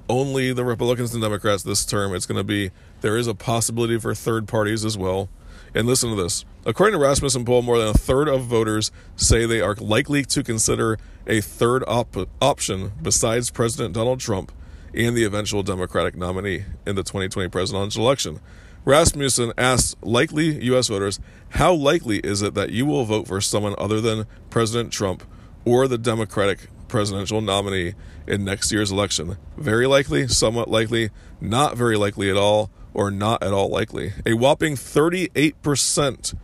only 0.09 0.53
the 0.53 0.65
Republicans 0.65 1.12
and 1.15 1.23
Democrats 1.23 1.62
this 1.62 1.85
term. 1.85 2.15
It's 2.15 2.27
going 2.27 2.38
to 2.38 2.44
be 2.44 2.71
there 3.00 3.16
is 3.16 3.26
a 3.26 3.34
possibility 3.34 3.98
for 3.98 4.14
third 4.14 4.48
parties 4.48 4.84
as 4.84 4.96
well. 4.96 5.28
And 5.75 5.87
listen 5.87 6.10
to 6.10 6.22
this. 6.22 6.44
According 6.64 6.98
to 6.98 7.04
Rasmussen 7.04 7.44
poll, 7.44 7.62
more 7.62 7.78
than 7.78 7.88
a 7.88 7.94
third 7.94 8.28
of 8.28 8.44
voters 8.44 8.90
say 9.14 9.46
they 9.46 9.60
are 9.60 9.75
likely 9.75 10.25
to 10.25 10.43
consider 10.43 10.98
a 11.26 11.40
third 11.40 11.85
op- 11.87 12.28
option 12.40 12.92
besides 13.02 13.50
President 13.50 13.94
Donald 13.94 14.21
Trump 14.21 14.52
and 14.94 15.16
the 15.16 15.25
eventual 15.25 15.62
Democratic 15.62 16.16
nominee 16.16 16.64
in 16.87 16.97
the 16.97 17.02
2020 17.02 17.50
presidential 17.50 18.02
election. 18.02 18.40
Rasmussen 18.85 19.52
asked 19.59 19.97
likely 20.02 20.64
U.S. 20.66 20.88
voters, 20.88 21.18
How 21.50 21.75
likely 21.75 22.18
is 22.21 22.40
it 22.40 22.54
that 22.54 22.71
you 22.71 22.87
will 22.87 23.04
vote 23.04 23.26
for 23.26 23.40
someone 23.40 23.75
other 23.78 24.00
than 24.00 24.26
President 24.49 24.92
Trump 24.92 25.25
or 25.64 25.88
the 25.88 25.99
Democratic 25.99 26.68
presidential 26.88 27.40
nominee 27.40 27.94
in 28.26 28.44
next 28.44 28.71
year's 28.71 28.92
election? 28.92 29.37
Very 29.56 29.87
likely, 29.87 30.28
somewhat 30.28 30.71
likely, 30.71 31.11
not 31.40 31.76
very 31.76 31.97
likely 31.97 32.30
at 32.30 32.37
all, 32.37 32.71
or 32.97 33.11
not 33.11 33.43
at 33.43 33.53
all 33.53 33.69
likely. 33.69 34.15
A 34.25 34.33
whopping 34.33 34.75
38% 34.75 36.35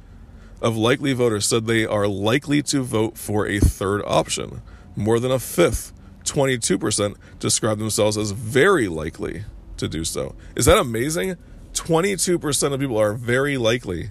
of 0.60 0.76
likely 0.76 1.14
voters 1.14 1.48
said 1.48 1.66
they 1.66 1.86
are 1.86 2.06
likely 2.06 2.60
to 2.62 2.82
vote 2.82 3.16
for 3.16 3.46
a 3.46 3.58
third 3.58 4.02
option. 4.06 4.60
More 4.94 5.18
than 5.18 5.32
a 5.32 5.38
fifth, 5.38 5.94
22%, 6.24 7.16
describe 7.38 7.78
themselves 7.78 8.18
as 8.18 8.32
very 8.32 8.86
likely 8.86 9.44
to 9.78 9.88
do 9.88 10.04
so. 10.04 10.34
Is 10.54 10.66
that 10.66 10.76
amazing? 10.76 11.36
22% 11.72 12.72
of 12.72 12.78
people 12.80 12.98
are 12.98 13.14
very 13.14 13.56
likely 13.56 14.10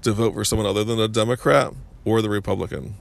to 0.00 0.12
vote 0.12 0.32
for 0.32 0.44
someone 0.44 0.66
other 0.66 0.84
than 0.84 0.98
a 0.98 1.06
Democrat 1.06 1.74
or 2.06 2.22
the 2.22 2.30
Republican. 2.30 2.94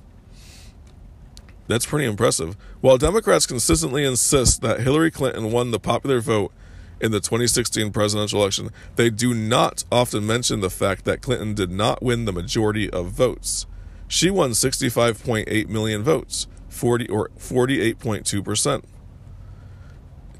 That's 1.67 1.85
pretty 1.85 2.05
impressive. 2.05 2.57
While 2.81 2.97
Democrats 2.97 3.45
consistently 3.45 4.03
insist 4.03 4.61
that 4.61 4.81
Hillary 4.81 5.09
Clinton 5.09 5.51
won 5.51 5.71
the 5.71 5.79
popular 5.79 6.19
vote 6.19 6.51
in 6.99 7.11
the 7.11 7.19
2016 7.19 7.91
presidential 7.91 8.41
election, 8.41 8.69
they 8.95 9.09
do 9.09 9.33
not 9.33 9.83
often 9.91 10.25
mention 10.25 10.61
the 10.61 10.69
fact 10.69 11.05
that 11.05 11.21
Clinton 11.21 11.53
did 11.53 11.71
not 11.71 12.01
win 12.01 12.25
the 12.25 12.33
majority 12.33 12.89
of 12.89 13.11
votes. 13.11 13.65
She 14.07 14.29
won 14.29 14.51
65.8 14.51 15.67
million 15.67 16.03
votes, 16.03 16.47
40 16.69 17.09
or 17.09 17.29
48.2%, 17.37 18.83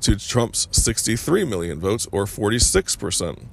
to 0.02 0.16
Trump's 0.16 0.68
63 0.72 1.44
million 1.44 1.80
votes 1.80 2.08
or 2.12 2.26
46%. 2.26 3.48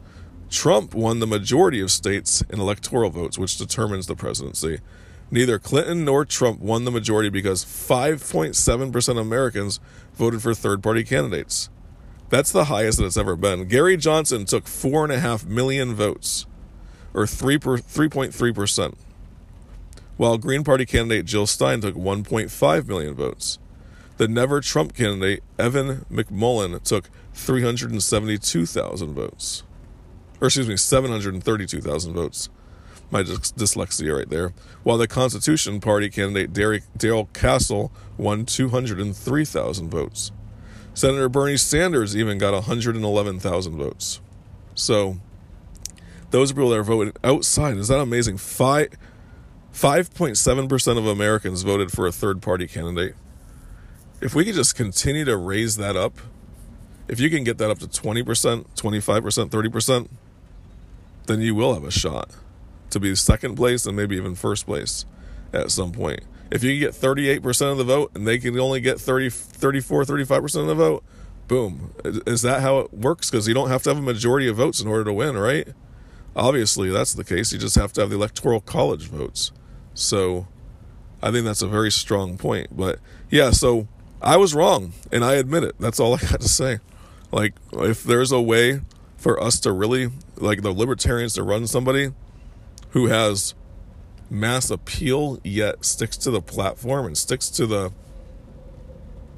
Trump 0.51 0.95
won 0.95 1.19
the 1.19 1.27
majority 1.27 1.81
of 1.81 1.91
states 1.91 2.43
in 2.43 2.61
electoral 2.61 3.11
votes, 3.11 3.39
which 3.39 3.57
determines 3.57 4.07
the 4.07 4.15
presidency. 4.15 4.79
Neither 5.31 5.59
Clinton 5.59 6.05
nor 6.05 6.25
Trump 6.25 6.61
won 6.61 6.85
the 6.85 6.93
majority 6.93 7.29
because 7.29 7.65
5.7% 7.65 9.09
of 9.09 9.17
Americans 9.17 9.81
voted 10.15 10.43
for 10.43 10.55
third 10.55 10.83
party 10.83 11.03
candidates. 11.03 11.71
That's 12.35 12.51
the 12.51 12.65
highest 12.65 12.99
that 12.99 13.05
it's 13.05 13.17
ever 13.17 13.37
been. 13.37 13.69
Gary 13.69 13.97
Johnson 13.97 14.45
took 14.45 14.67
four 14.67 15.05
and 15.05 15.13
a 15.13 15.21
half 15.21 15.47
million 15.47 15.95
votes, 15.95 16.47
or 17.15 17.29
three 17.29 17.59
three 17.59 18.09
point 18.09 18.35
three 18.35 18.53
percent, 18.53 18.99
while 20.17 20.37
Green 20.37 20.65
Party 20.65 20.85
candidate 20.85 21.27
Jill 21.27 21.47
Stein 21.47 21.81
took 21.81 21.95
1.5 21.95 22.89
million 22.89 23.15
votes. 23.15 23.61
The 24.17 24.27
Never 24.27 24.61
Trump 24.61 24.97
candidate 24.97 25.45
Evan 25.61 26.07
McMullin 26.11 26.83
took 26.83 27.09
372,000 27.35 29.15
votes. 29.15 29.63
Or 30.41 30.49
excuse 30.49 30.67
me, 30.67 30.77
732,000 30.77 32.15
votes. 32.15 32.49
My 33.13 33.23
dyslexia 33.23 34.17
right 34.17 34.29
there. 34.29 34.53
While 34.83 34.99
the 34.99 35.07
Constitution 35.07 35.81
Party 35.81 36.11
candidate 36.11 36.53
Darrell 36.99 37.27
Castle 37.27 37.93
won 38.19 38.45
203,000 38.45 39.89
votes. 39.89 40.33
Senator 40.95 41.29
Bernie 41.29 41.57
Sanders 41.57 42.17
even 42.17 42.39
got 42.39 42.55
111,000 42.55 43.77
votes. 43.77 44.21
So, 44.75 45.17
those 46.31 46.53
people 46.53 46.71
that 46.71 46.79
are 46.79 46.85
voting 46.85 47.13
outside, 47.23 47.77
is 47.77 47.89
that 47.89 47.99
amazing? 47.99 48.39
Five, 48.39 48.91
5.7% 49.73 50.99
of 50.99 51.07
Americans 51.07 51.63
voted 51.63 51.91
for 51.91 52.07
a 52.07 52.13
third 52.13 52.41
party 52.41 52.69
candidate. 52.69 53.17
If 54.21 54.35
we 54.35 54.45
could 54.45 54.55
just 54.55 54.77
continue 54.77 55.25
to 55.25 55.37
raise 55.37 55.77
that 55.77 55.97
up, 55.97 56.17
if 57.09 57.21
you 57.21 57.29
can 57.29 57.45
get 57.45 57.59
that 57.59 57.71
up 57.71 57.79
to 57.81 57.87
20%, 57.87 58.25
25%, 58.25 59.49
30%, 59.51 60.09
then 61.27 61.41
you 61.41 61.55
will 61.55 61.75
have 61.75 61.85
a 61.85 61.91
shot 61.91 62.31
to 62.91 63.01
be 63.01 63.15
second 63.15 63.57
place 63.57 63.87
and 63.87 63.97
maybe 63.97 64.17
even 64.17 64.35
first 64.35 64.67
place 64.67 65.05
at 65.53 65.71
some 65.71 65.93
point. 65.93 66.21
If 66.51 66.63
you 66.63 66.79
get 66.79 66.93
38% 66.93 67.73
of 67.73 67.79
the 67.79 67.85
vote 67.85 68.13
and 68.15 68.27
they 68.27 68.39
can 68.39 68.59
only 68.59 68.81
get 68.81 69.01
30, 69.01 69.31
34, 69.31 70.05
35% 70.05 70.61
of 70.61 70.67
the 70.67 70.75
vote, 70.75 71.05
boom. 71.49 71.95
Is 72.05 72.43
that 72.43 72.61
how 72.61 72.79
it 72.81 72.95
works? 72.95 73.31
Because 73.31 73.49
you 73.49 73.55
don't 73.55 73.69
have 73.69 73.83
to 73.85 73.91
have 73.91 73.99
a 73.99 74.03
majority 74.03 74.49
of 74.49 74.57
votes 74.57 74.81
in 74.81 74.89
order 74.89 75.05
to 75.05 75.13
win, 75.13 75.37
right? 75.37 75.69
Obviously, 76.37 76.91
that's 76.91 77.15
the 77.15 77.25
case. 77.25 77.53
You 77.53 77.59
just 77.59 77.77
have 77.77 77.93
to 77.95 78.01
have 78.01 78.11
the 78.11 78.17
electoral 78.17 78.61
college 78.61 79.07
votes. 79.09 79.53
So 79.95 80.47
I 81.23 81.31
think 81.31 81.45
that's 81.45 81.63
a 81.63 81.69
very 81.69 81.91
strong 81.91 82.37
point. 82.37 82.77
But 82.77 82.99
yeah, 83.31 83.51
so 83.51 83.89
I 84.21 84.37
was 84.37 84.55
wrong 84.55 84.93
and 85.13 85.25
I 85.25 85.35
admit 85.35 85.65
it. 85.65 85.77
That's 85.79 86.01
all 86.01 86.15
I 86.15 86.19
got 86.19 86.41
to 86.41 86.49
say. 86.49 86.79
Like, 87.31 87.55
if 87.73 88.05
there's 88.05 88.33
a 88.33 88.41
way 88.41 88.81
for 89.17 89.43
us 89.43 89.59
to 89.61 89.73
really, 89.73 90.11
like 90.37 90.63
the 90.63 90.73
libertarians 90.73 91.35
to 91.35 91.43
run 91.43 91.67
somebody 91.67 92.13
who 92.91 93.07
has 93.07 93.55
mass 94.31 94.71
appeal 94.71 95.39
yet 95.45 95.85
sticks 95.85 96.17
to 96.17 96.31
the 96.31 96.41
platform 96.41 97.07
and 97.07 97.17
sticks 97.17 97.49
to 97.51 97.67
the 97.67 97.93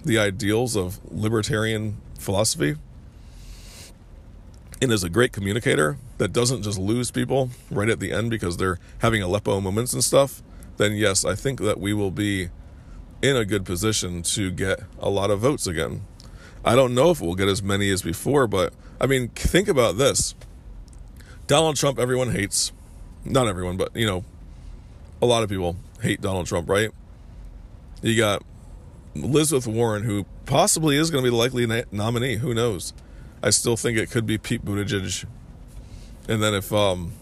the 0.05 0.19
ideals 0.19 0.77
of 0.77 1.01
libertarian 1.11 1.97
philosophy 2.19 2.77
and 4.81 4.93
is 4.93 5.03
a 5.03 5.09
great 5.09 5.33
communicator 5.33 5.97
that 6.19 6.33
doesn't 6.33 6.63
just 6.63 6.79
lose 6.79 7.11
people 7.11 7.51
right 7.71 7.89
at 7.89 8.01
the 8.01 8.13
end 8.13 8.31
because 8.31 8.57
they're 8.57 8.79
having 8.99 9.23
Aleppo 9.23 9.61
moments 9.61 9.93
and 9.93 10.05
stuff, 10.05 10.43
then 10.77 10.93
yes, 10.93 11.25
I 11.25 11.35
think 11.35 11.61
that 11.61 11.81
we 11.81 11.93
will 11.93 12.11
be 12.11 12.49
in 13.23 13.37
a 13.37 13.45
good 13.45 13.65
position 13.65 14.23
to 14.23 14.51
get 14.51 14.81
a 14.99 15.11
lot 15.11 15.31
of 15.31 15.41
votes 15.41 15.67
again. 15.67 16.03
I 16.65 16.75
don't 16.75 16.95
know 16.95 17.11
if 17.11 17.21
we'll 17.21 17.35
get 17.35 17.49
as 17.49 17.63
many 17.63 17.91
as 17.91 18.03
before, 18.03 18.47
but 18.47 18.73
I 19.01 19.07
mean, 19.07 19.29
think 19.29 19.69
about 19.69 19.97
this. 19.97 20.35
Donald 21.47 21.77
Trump, 21.77 21.99
everyone 21.99 22.33
hates. 22.33 22.73
Not 23.25 23.49
everyone, 23.49 23.77
but, 23.77 23.95
you 23.97 24.07
know, 24.07 24.25
a 25.21 25.27
lot 25.27 25.43
of 25.43 25.49
people 25.49 25.77
hate 26.01 26.21
Donald 26.21 26.47
Trump, 26.47 26.69
right? 26.69 26.91
You 28.03 28.17
got 28.17 28.43
Elizabeth 29.15 29.67
Warren, 29.67 30.05
who 30.05 30.27
possibly 30.45 30.97
is 30.97 31.11
going 31.11 31.25
to 31.25 31.27
be 31.27 31.31
the 31.31 31.37
likely 31.37 31.67
na- 31.67 31.83
nominee. 31.91 32.37
Who 32.37 32.55
knows? 32.55 32.93
I 33.43 33.51
still 33.51 33.77
think 33.77 33.99
it 33.99 34.11
could 34.11 34.27
be 34.27 34.39
Pete 34.39 34.65
Buttigieg. 34.65 35.25
And 36.29 36.43
then 36.43 36.55
if 36.55 36.73
um, 36.73 37.13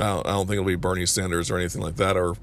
I 0.00 0.06
don't, 0.06 0.26
I 0.26 0.30
don't 0.30 0.46
think 0.46 0.54
it'll 0.54 0.64
be 0.64 0.76
Bernie 0.76 1.06
Sanders 1.06 1.50
or 1.50 1.58
anything 1.58 1.82
like 1.82 1.96
that, 1.96 2.16
or 2.16 2.36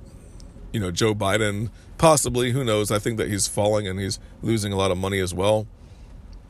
you 0.74 0.80
know 0.80 0.92
Joe 0.92 1.14
Biden, 1.14 1.70
possibly. 1.98 2.52
Who 2.52 2.64
knows? 2.64 2.92
I 2.92 3.00
think 3.00 3.18
that 3.18 3.30
he's 3.30 3.48
falling 3.48 3.88
and 3.88 4.00
he's 4.00 4.20
losing 4.42 4.74
a 4.74 4.76
lot 4.76 4.92
of 4.92 4.98
money 4.98 5.20
as 5.20 5.34
well. 5.34 5.68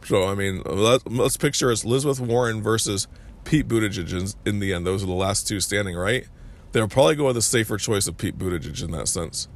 So 0.03 0.27
I 0.27 0.36
mean, 0.36 0.62
let, 0.65 1.10
let's 1.12 1.38
picture 1.38 1.72
it's 1.72 1.84
Elizabeth 1.84 2.19
Warren 2.19 2.62
versus 2.62 3.07
Pete 3.43 3.67
Buttigieg 3.67 4.36
in 4.46 4.60
the 4.60 4.74
end. 4.74 4.86
Those 4.86 5.03
are 5.03 5.07
the 5.07 5.13
last 5.13 5.48
two 5.48 5.60
standing, 5.60 5.96
right? 5.96 6.27
They'll 6.77 6.88
probably 6.88 7.15
go 7.15 7.25
with 7.25 7.34
the 7.34 7.41
safer 7.41 7.77
choice 7.77 8.05
of 8.05 8.19
Pete 8.19 8.38
Buttigieg 8.38 8.84
in 8.84 8.91
that 8.91 9.07
sense. 9.07 9.48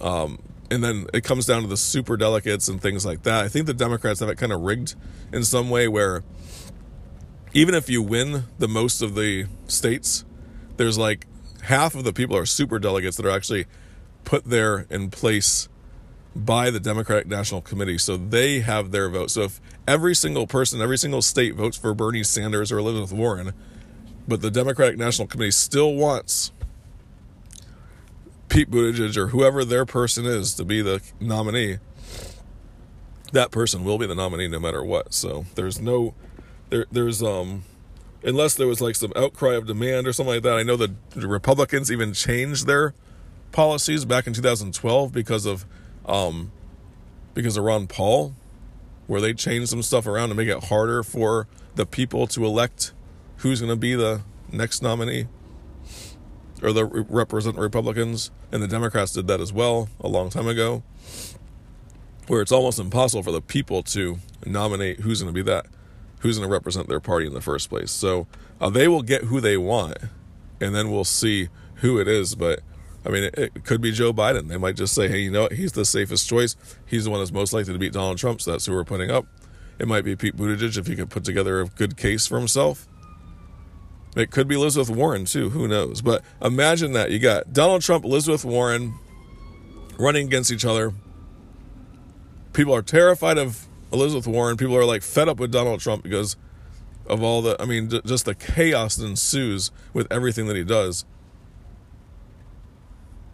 Um, 0.00 0.38
and 0.70 0.82
then 0.82 1.04
it 1.12 1.22
comes 1.22 1.44
down 1.44 1.60
to 1.60 1.68
the 1.68 1.76
super 1.76 2.16
delegates 2.16 2.66
and 2.66 2.80
things 2.80 3.04
like 3.04 3.24
that. 3.24 3.44
I 3.44 3.48
think 3.48 3.66
the 3.66 3.74
Democrats 3.74 4.20
have 4.20 4.30
it 4.30 4.38
kind 4.38 4.50
of 4.50 4.62
rigged 4.62 4.94
in 5.34 5.44
some 5.44 5.68
way 5.68 5.86
where 5.86 6.24
even 7.52 7.74
if 7.74 7.90
you 7.90 8.00
win 8.00 8.44
the 8.58 8.66
most 8.66 9.02
of 9.02 9.14
the 9.14 9.44
states, 9.66 10.24
there's 10.78 10.96
like 10.96 11.26
half 11.64 11.94
of 11.94 12.04
the 12.04 12.12
people 12.14 12.38
are 12.38 12.46
super 12.46 12.78
delegates 12.78 13.18
that 13.18 13.26
are 13.26 13.30
actually 13.30 13.66
put 14.24 14.46
there 14.46 14.86
in 14.88 15.10
place 15.10 15.68
by 16.34 16.70
the 16.70 16.80
Democratic 16.80 17.26
National 17.26 17.60
Committee. 17.60 17.98
So 17.98 18.16
they 18.16 18.60
have 18.60 18.92
their 18.92 19.10
vote. 19.10 19.30
So 19.30 19.42
if 19.42 19.60
every 19.86 20.14
single 20.14 20.46
person, 20.46 20.80
every 20.80 20.96
single 20.96 21.20
state 21.20 21.54
votes 21.54 21.76
for 21.76 21.92
Bernie 21.92 22.22
Sanders 22.22 22.72
or 22.72 22.78
Elizabeth 22.78 23.12
Warren, 23.12 23.52
but 24.26 24.40
the 24.40 24.50
Democratic 24.50 24.98
National 24.98 25.28
Committee 25.28 25.50
still 25.50 25.94
wants 25.94 26.52
Pete 28.48 28.70
Buttigieg 28.70 29.16
or 29.16 29.28
whoever 29.28 29.64
their 29.64 29.84
person 29.84 30.24
is 30.24 30.54
to 30.54 30.64
be 30.64 30.80
the 30.80 31.02
nominee, 31.20 31.78
that 33.32 33.50
person 33.50 33.84
will 33.84 33.98
be 33.98 34.06
the 34.06 34.14
nominee 34.14 34.48
no 34.48 34.60
matter 34.60 34.84
what. 34.84 35.12
So 35.12 35.44
there's 35.54 35.80
no, 35.80 36.14
there, 36.70 36.86
there's 36.90 37.22
um, 37.22 37.64
unless 38.22 38.54
there 38.54 38.66
was 38.66 38.80
like 38.80 38.94
some 38.94 39.12
outcry 39.16 39.54
of 39.54 39.66
demand 39.66 40.06
or 40.06 40.12
something 40.12 40.34
like 40.34 40.42
that. 40.44 40.56
I 40.56 40.62
know 40.62 40.76
the 40.76 40.94
Republicans 41.16 41.90
even 41.90 42.12
changed 42.12 42.66
their 42.66 42.94
policies 43.52 44.04
back 44.04 44.26
in 44.26 44.32
2012 44.32 45.12
because 45.12 45.46
of, 45.46 45.66
um, 46.06 46.50
because 47.34 47.56
of 47.56 47.64
Ron 47.64 47.86
Paul, 47.86 48.34
where 49.06 49.20
they 49.20 49.34
changed 49.34 49.68
some 49.68 49.82
stuff 49.82 50.06
around 50.06 50.30
to 50.30 50.34
make 50.34 50.48
it 50.48 50.64
harder 50.64 51.02
for 51.02 51.46
the 51.74 51.84
people 51.86 52.26
to 52.28 52.44
elect 52.44 52.92
who's 53.38 53.60
going 53.60 53.70
to 53.70 53.76
be 53.76 53.94
the 53.94 54.22
next 54.50 54.82
nominee 54.82 55.26
or 56.62 56.72
the 56.72 56.86
represent 56.86 57.56
Republicans, 57.58 58.30
and 58.50 58.62
the 58.62 58.68
Democrats 58.68 59.12
did 59.12 59.26
that 59.26 59.40
as 59.40 59.52
well 59.52 59.88
a 60.00 60.08
long 60.08 60.30
time 60.30 60.48
ago, 60.48 60.82
where 62.26 62.40
it's 62.40 62.52
almost 62.52 62.78
impossible 62.78 63.22
for 63.22 63.32
the 63.32 63.42
people 63.42 63.82
to 63.82 64.18
nominate 64.46 65.00
who's 65.00 65.20
going 65.20 65.32
to 65.32 65.34
be 65.34 65.42
that, 65.42 65.66
who's 66.20 66.38
going 66.38 66.48
to 66.48 66.52
represent 66.52 66.88
their 66.88 67.00
party 67.00 67.26
in 67.26 67.34
the 67.34 67.42
first 67.42 67.68
place. 67.68 67.90
So 67.90 68.26
uh, 68.60 68.70
they 68.70 68.88
will 68.88 69.02
get 69.02 69.24
who 69.24 69.40
they 69.40 69.58
want, 69.58 69.98
and 70.60 70.74
then 70.74 70.90
we'll 70.90 71.04
see 71.04 71.48
who 71.76 71.98
it 71.98 72.08
is. 72.08 72.34
But 72.34 72.60
I 73.04 73.10
mean, 73.10 73.30
it, 73.34 73.64
could 73.64 73.82
be 73.82 73.92
Joe 73.92 74.14
Biden. 74.14 74.48
They 74.48 74.56
might 74.56 74.76
just 74.76 74.94
say, 74.94 75.08
hey, 75.08 75.18
you 75.18 75.30
know 75.30 75.42
what? 75.42 75.52
He's 75.52 75.72
the 75.72 75.84
safest 75.84 76.26
choice. 76.26 76.56
He's 76.86 77.04
the 77.04 77.10
one 77.10 77.20
that's 77.20 77.32
most 77.32 77.52
likely 77.52 77.74
to 77.74 77.78
beat 77.78 77.92
Donald 77.92 78.16
Trump, 78.16 78.40
so 78.40 78.52
that's 78.52 78.64
who 78.64 78.72
we're 78.72 78.84
putting 78.84 79.10
up. 79.10 79.26
It 79.78 79.88
might 79.88 80.04
be 80.04 80.16
Pete 80.16 80.36
Buttigieg 80.36 80.78
if 80.78 80.86
he 80.86 80.96
could 80.96 81.10
put 81.10 81.24
together 81.24 81.60
a 81.60 81.66
good 81.66 81.96
case 81.96 82.26
for 82.26 82.38
himself. 82.38 82.86
It 84.14 84.30
could 84.30 84.46
be 84.46 84.54
Elizabeth 84.54 84.90
Warren 84.90 85.24
too. 85.24 85.50
Who 85.50 85.66
knows? 85.66 86.00
But 86.00 86.22
imagine 86.40 86.92
that 86.92 87.10
you 87.10 87.18
got 87.18 87.52
Donald 87.52 87.82
Trump, 87.82 88.04
Elizabeth 88.04 88.44
Warren 88.44 88.94
running 89.98 90.26
against 90.26 90.52
each 90.52 90.64
other. 90.64 90.92
People 92.52 92.74
are 92.74 92.82
terrified 92.82 93.38
of 93.38 93.66
Elizabeth 93.92 94.26
Warren. 94.26 94.56
People 94.56 94.76
are 94.76 94.84
like 94.84 95.02
fed 95.02 95.28
up 95.28 95.40
with 95.40 95.50
Donald 95.50 95.80
Trump 95.80 96.04
because 96.04 96.36
of 97.06 97.22
all 97.22 97.42
the, 97.42 97.60
I 97.60 97.66
mean, 97.66 97.90
just 98.06 98.24
the 98.24 98.34
chaos 98.34 98.96
that 98.96 99.06
ensues 99.06 99.70
with 99.92 100.10
everything 100.10 100.46
that 100.46 100.56
he 100.56 100.64
does. 100.64 101.04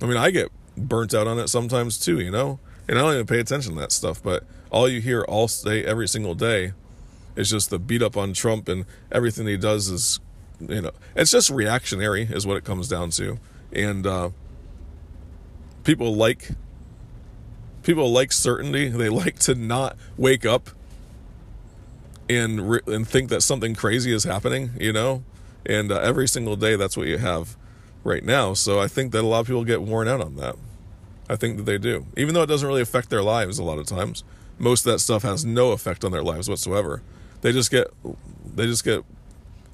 I 0.02 0.06
mean, 0.06 0.16
I 0.16 0.30
get 0.30 0.50
burnt 0.76 1.12
out 1.12 1.26
on 1.26 1.38
it 1.38 1.49
sometimes 1.49 1.99
too, 1.99 2.20
you 2.20 2.30
know? 2.30 2.58
And 2.88 2.99
I 2.99 3.02
don't 3.02 3.14
even 3.14 3.26
pay 3.26 3.38
attention 3.38 3.75
to 3.75 3.80
that 3.80 3.92
stuff, 3.92 4.22
but 4.22 4.44
all 4.70 4.88
you 4.88 5.00
hear 5.00 5.22
all 5.22 5.46
day, 5.46 5.84
every 5.84 6.08
single 6.08 6.34
day, 6.34 6.72
is 7.37 7.50
just 7.50 7.70
the 7.70 7.78
beat 7.78 8.02
up 8.02 8.16
on 8.16 8.32
Trump 8.32 8.68
and 8.68 8.84
everything 9.12 9.46
he 9.46 9.56
does 9.56 9.88
is 9.88 10.20
you 10.69 10.83
know, 10.83 10.93
it's 11.17 11.31
just 11.31 11.50
reactionary, 11.50 12.23
is 12.23 12.47
what 12.47 12.57
it 12.57 12.64
comes 12.64 12.88
down 12.88 13.11
to. 13.11 13.38
And 13.73 14.07
uh, 14.07 14.31
people 15.85 16.14
like 16.14 16.50
people 17.83 18.11
like 18.11 18.33
certainty. 18.33 18.88
They 18.88 19.09
like 19.23 19.38
to 19.40 19.55
not 19.55 19.97
wake 20.17 20.45
up 20.45 20.71
and 22.29 22.71
re- 22.71 22.81
and 22.87 23.07
think 23.07 23.31
that 23.31 23.43
something 23.43 23.75
crazy 23.75 24.12
is 24.12 24.25
happening. 24.25 24.71
You 24.79 24.93
know, 24.93 25.25
and 25.67 25.90
uh, 25.90 25.99
every 25.99 26.29
single 26.29 26.57
day, 26.57 26.76
that's 26.76 26.97
what 26.97 27.07
you 27.07 27.19
have 27.19 27.57
right 28.05 28.25
now. 28.25 28.55
So 28.55 28.81
I 28.81 28.88
think 28.88 29.12
that 29.12 29.23
a 29.23 29.26
lot 29.26 29.40
of 29.40 29.47
people 29.47 29.64
get 29.64 29.83
worn 29.83 30.09
out 30.09 30.21
on 30.21 30.37
that. 30.37 30.57
I 31.29 31.37
think 31.37 31.59
that 31.59 31.62
they 31.62 31.79
do, 31.79 32.07
even 32.17 32.35
though 32.35 32.43
it 32.43 32.49
doesn't 32.49 32.67
really 32.67 32.83
affect 32.83 33.09
their 33.09 33.23
lives 33.23 33.59
a 33.59 33.64
lot 33.64 33.79
of 33.79 33.87
times. 33.87 34.25
Most 34.59 34.85
of 34.85 34.93
that 34.93 34.99
stuff 34.99 35.23
has 35.23 35.45
no 35.45 35.71
effect 35.73 36.05
on 36.05 36.12
their 36.12 36.23
lives 36.23 36.49
whatsoever. 36.49 37.02
They 37.40 37.52
just 37.52 37.71
get 37.71 37.87
they 38.45 38.67
just 38.67 38.85
get 38.85 39.05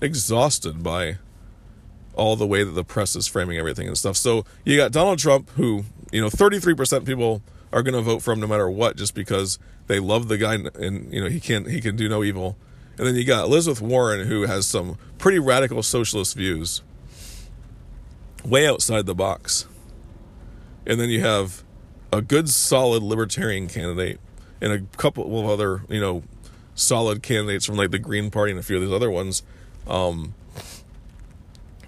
exhausted 0.00 0.82
by 0.82 1.18
all 2.14 2.36
the 2.36 2.46
way 2.46 2.64
that 2.64 2.72
the 2.72 2.84
press 2.84 3.14
is 3.14 3.26
framing 3.26 3.58
everything 3.58 3.86
and 3.86 3.96
stuff. 3.96 4.16
So 4.16 4.44
you 4.64 4.76
got 4.76 4.92
Donald 4.92 5.18
Trump, 5.18 5.50
who, 5.50 5.84
you 6.10 6.20
know, 6.20 6.28
33% 6.28 7.04
people 7.04 7.42
are 7.72 7.82
going 7.82 7.94
to 7.94 8.00
vote 8.00 8.22
for 8.22 8.32
him 8.32 8.40
no 8.40 8.46
matter 8.46 8.70
what, 8.70 8.96
just 8.96 9.14
because 9.14 9.58
they 9.86 10.00
love 10.00 10.28
the 10.28 10.38
guy 10.38 10.54
and, 10.54 11.12
you 11.12 11.20
know, 11.20 11.28
he 11.28 11.40
can't, 11.40 11.68
he 11.68 11.80
can 11.80 11.94
do 11.96 12.08
no 12.08 12.24
evil. 12.24 12.56
And 12.98 13.06
then 13.06 13.14
you 13.14 13.24
got 13.24 13.44
Elizabeth 13.44 13.82
Warren, 13.82 14.26
who 14.26 14.42
has 14.42 14.66
some 14.66 14.96
pretty 15.18 15.38
radical 15.38 15.82
socialist 15.82 16.34
views, 16.34 16.82
way 18.44 18.66
outside 18.66 19.04
the 19.04 19.14
box. 19.14 19.66
And 20.86 20.98
then 20.98 21.10
you 21.10 21.20
have 21.20 21.62
a 22.12 22.22
good, 22.22 22.48
solid 22.48 23.02
libertarian 23.02 23.68
candidate 23.68 24.18
and 24.60 24.72
a 24.72 24.80
couple 24.96 25.38
of 25.38 25.46
other, 25.46 25.82
you 25.90 26.00
know, 26.00 26.22
solid 26.74 27.22
candidates 27.22 27.66
from 27.66 27.76
like 27.76 27.90
the 27.90 27.98
Green 27.98 28.30
Party 28.30 28.52
and 28.52 28.60
a 28.60 28.62
few 28.62 28.76
of 28.76 28.82
these 28.82 28.92
other 28.92 29.10
ones. 29.10 29.42
Um, 29.86 30.34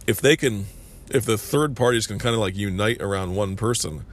if 0.06 0.20
they 0.20 0.36
can, 0.36 0.66
if 1.10 1.24
the 1.24 1.38
third 1.38 1.76
parties 1.76 2.06
can 2.06 2.18
kind 2.18 2.34
of 2.34 2.40
like 2.40 2.56
unite 2.56 3.00
around 3.00 3.34
one 3.34 3.56
person, 3.56 4.04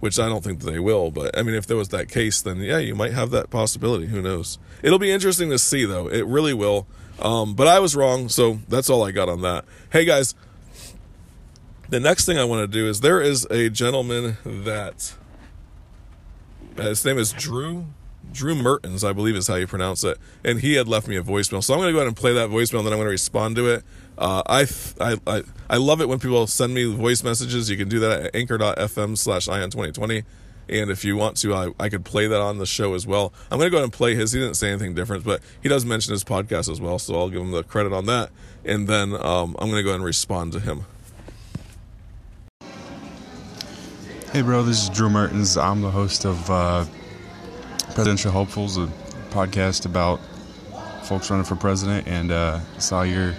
which 0.00 0.18
I 0.18 0.28
don't 0.28 0.44
think 0.44 0.60
they 0.60 0.78
will, 0.78 1.10
but 1.10 1.36
I 1.36 1.42
mean, 1.42 1.54
if 1.54 1.66
there 1.66 1.76
was 1.76 1.88
that 1.88 2.08
case, 2.08 2.40
then 2.40 2.58
yeah, 2.58 2.78
you 2.78 2.94
might 2.94 3.12
have 3.12 3.30
that 3.30 3.50
possibility. 3.50 4.06
Who 4.06 4.22
knows? 4.22 4.58
It'll 4.82 4.98
be 4.98 5.10
interesting 5.10 5.50
to 5.50 5.58
see, 5.58 5.84
though. 5.84 6.08
It 6.08 6.26
really 6.26 6.54
will. 6.54 6.86
Um, 7.20 7.54
but 7.54 7.66
I 7.66 7.80
was 7.80 7.96
wrong, 7.96 8.28
so 8.28 8.60
that's 8.68 8.88
all 8.88 9.02
I 9.02 9.10
got 9.10 9.28
on 9.28 9.40
that. 9.42 9.64
Hey, 9.90 10.04
guys, 10.04 10.34
the 11.88 11.98
next 11.98 12.26
thing 12.26 12.38
I 12.38 12.44
want 12.44 12.60
to 12.62 12.68
do 12.68 12.86
is 12.86 13.00
there 13.00 13.20
is 13.20 13.44
a 13.50 13.70
gentleman 13.70 14.36
that 14.44 15.14
uh, 16.78 16.82
his 16.82 17.04
name 17.04 17.18
is 17.18 17.32
Drew. 17.32 17.86
Drew 18.32 18.54
Mertens, 18.54 19.04
I 19.04 19.12
believe 19.12 19.36
is 19.36 19.46
how 19.46 19.56
you 19.56 19.66
pronounce 19.66 20.04
it, 20.04 20.18
and 20.44 20.60
he 20.60 20.74
had 20.74 20.88
left 20.88 21.08
me 21.08 21.16
a 21.16 21.22
voicemail. 21.22 21.62
So 21.62 21.74
I'm 21.74 21.80
going 21.80 21.88
to 21.88 21.92
go 21.92 21.98
ahead 21.98 22.08
and 22.08 22.16
play 22.16 22.32
that 22.34 22.50
voicemail, 22.50 22.78
and 22.78 22.86
then 22.86 22.92
I'm 22.92 22.98
going 22.98 23.06
to 23.06 23.10
respond 23.10 23.56
to 23.56 23.68
it. 23.68 23.84
Uh, 24.16 24.42
I, 24.46 24.66
I, 25.00 25.16
I 25.26 25.42
I 25.70 25.76
love 25.76 26.00
it 26.00 26.08
when 26.08 26.18
people 26.18 26.46
send 26.46 26.72
me 26.74 26.84
voice 26.84 27.22
messages. 27.22 27.68
You 27.68 27.76
can 27.76 27.88
do 27.88 28.00
that 28.00 28.20
at 28.26 28.34
anchor.fm 28.34 29.18
slash 29.18 29.48
ion 29.48 29.70
2020. 29.70 30.24
And 30.70 30.90
if 30.90 31.04
you 31.04 31.16
want 31.16 31.36
to, 31.38 31.54
I, 31.54 31.68
I 31.78 31.88
could 31.88 32.04
play 32.04 32.26
that 32.26 32.40
on 32.40 32.58
the 32.58 32.66
show 32.66 32.94
as 32.94 33.06
well. 33.06 33.32
I'm 33.50 33.58
going 33.58 33.68
to 33.68 33.70
go 33.70 33.76
ahead 33.78 33.84
and 33.84 33.92
play 33.92 34.14
his. 34.14 34.32
He 34.32 34.40
didn't 34.40 34.56
say 34.56 34.70
anything 34.70 34.94
different, 34.94 35.24
but 35.24 35.40
he 35.62 35.68
does 35.68 35.84
mention 35.84 36.12
his 36.12 36.24
podcast 36.24 36.70
as 36.70 36.80
well. 36.80 36.98
So 36.98 37.14
I'll 37.18 37.30
give 37.30 37.40
him 37.40 37.52
the 37.52 37.62
credit 37.62 37.92
on 37.92 38.06
that. 38.06 38.30
And 38.64 38.86
then 38.88 39.14
um, 39.14 39.56
I'm 39.58 39.70
going 39.70 39.76
to 39.76 39.82
go 39.82 39.90
ahead 39.90 39.96
and 39.96 40.04
respond 40.04 40.52
to 40.52 40.60
him. 40.60 40.84
Hey, 44.32 44.42
bro, 44.42 44.62
this 44.62 44.82
is 44.82 44.88
Drew 44.90 45.08
Mertens. 45.08 45.56
I'm 45.56 45.80
the 45.80 45.90
host 45.90 46.26
of 46.26 46.50
uh, 46.50 46.84
Presidential 47.98 48.30
Hopefuls, 48.30 48.78
a 48.78 48.86
podcast 49.30 49.84
about 49.84 50.20
folks 51.02 51.30
running 51.30 51.44
for 51.44 51.56
president, 51.56 52.06
and 52.06 52.30
uh, 52.30 52.60
saw 52.78 53.02
your 53.02 53.34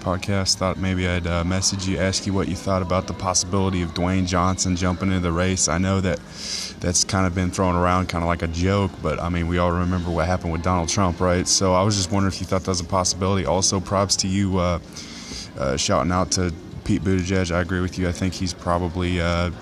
podcast. 0.00 0.56
Thought 0.56 0.76
maybe 0.76 1.08
I'd 1.08 1.26
uh, 1.26 1.44
message 1.44 1.88
you, 1.88 1.96
ask 1.96 2.26
you 2.26 2.34
what 2.34 2.46
you 2.46 2.54
thought 2.54 2.82
about 2.82 3.06
the 3.06 3.14
possibility 3.14 3.80
of 3.80 3.94
Dwayne 3.94 4.26
Johnson 4.26 4.76
jumping 4.76 5.08
into 5.08 5.20
the 5.20 5.32
race. 5.32 5.66
I 5.66 5.78
know 5.78 6.02
that 6.02 6.18
that's 6.78 7.04
kind 7.04 7.26
of 7.26 7.34
been 7.34 7.50
thrown 7.50 7.74
around 7.74 8.10
kind 8.10 8.22
of 8.22 8.28
like 8.28 8.42
a 8.42 8.48
joke, 8.48 8.90
but 9.00 9.18
I 9.18 9.30
mean, 9.30 9.48
we 9.48 9.56
all 9.56 9.72
remember 9.72 10.10
what 10.10 10.26
happened 10.26 10.52
with 10.52 10.62
Donald 10.62 10.90
Trump, 10.90 11.18
right? 11.18 11.48
So 11.48 11.72
I 11.72 11.82
was 11.82 11.96
just 11.96 12.12
wondering 12.12 12.34
if 12.34 12.40
you 12.42 12.46
thought 12.46 12.64
that 12.64 12.70
was 12.70 12.80
a 12.80 12.84
possibility. 12.84 13.46
Also, 13.46 13.80
props 13.80 14.14
to 14.16 14.28
you 14.28 14.58
uh, 14.58 14.78
uh, 15.56 15.78
shouting 15.78 16.12
out 16.12 16.32
to 16.32 16.52
Pete 16.84 17.00
Buttigieg. 17.00 17.50
I 17.50 17.62
agree 17.62 17.80
with 17.80 17.98
you. 17.98 18.10
I 18.10 18.12
think 18.12 18.34
he's 18.34 18.52
probably 18.52 19.22
uh, 19.22 19.52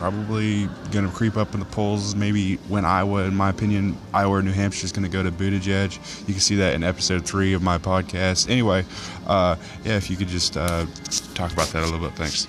probably 0.00 0.66
going 0.92 1.06
to 1.06 1.14
creep 1.14 1.36
up 1.36 1.52
in 1.52 1.60
the 1.60 1.66
polls. 1.66 2.14
Maybe 2.14 2.54
when 2.68 2.86
Iowa, 2.86 3.24
in 3.24 3.34
my 3.34 3.50
opinion, 3.50 3.98
Iowa 4.14 4.36
or 4.36 4.42
New 4.42 4.50
Hampshire 4.50 4.86
is 4.86 4.92
going 4.92 5.02
to 5.02 5.10
go 5.10 5.22
to 5.22 5.30
Buttigieg. 5.30 6.26
You 6.26 6.32
can 6.32 6.40
see 6.40 6.56
that 6.56 6.72
in 6.72 6.82
episode 6.82 7.26
three 7.26 7.52
of 7.52 7.62
my 7.62 7.76
podcast. 7.76 8.48
Anyway, 8.48 8.86
uh, 9.26 9.56
yeah, 9.84 9.98
if 9.98 10.08
you 10.08 10.16
could 10.16 10.28
just 10.28 10.56
uh, 10.56 10.86
talk 11.34 11.52
about 11.52 11.68
that 11.68 11.82
a 11.82 11.84
little 11.84 12.00
bit. 12.00 12.16
Thanks. 12.16 12.48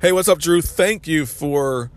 Hey, 0.00 0.12
what's 0.12 0.28
up, 0.28 0.38
Drew? 0.38 0.62
Thank 0.62 1.08
you 1.08 1.26
for 1.26 1.90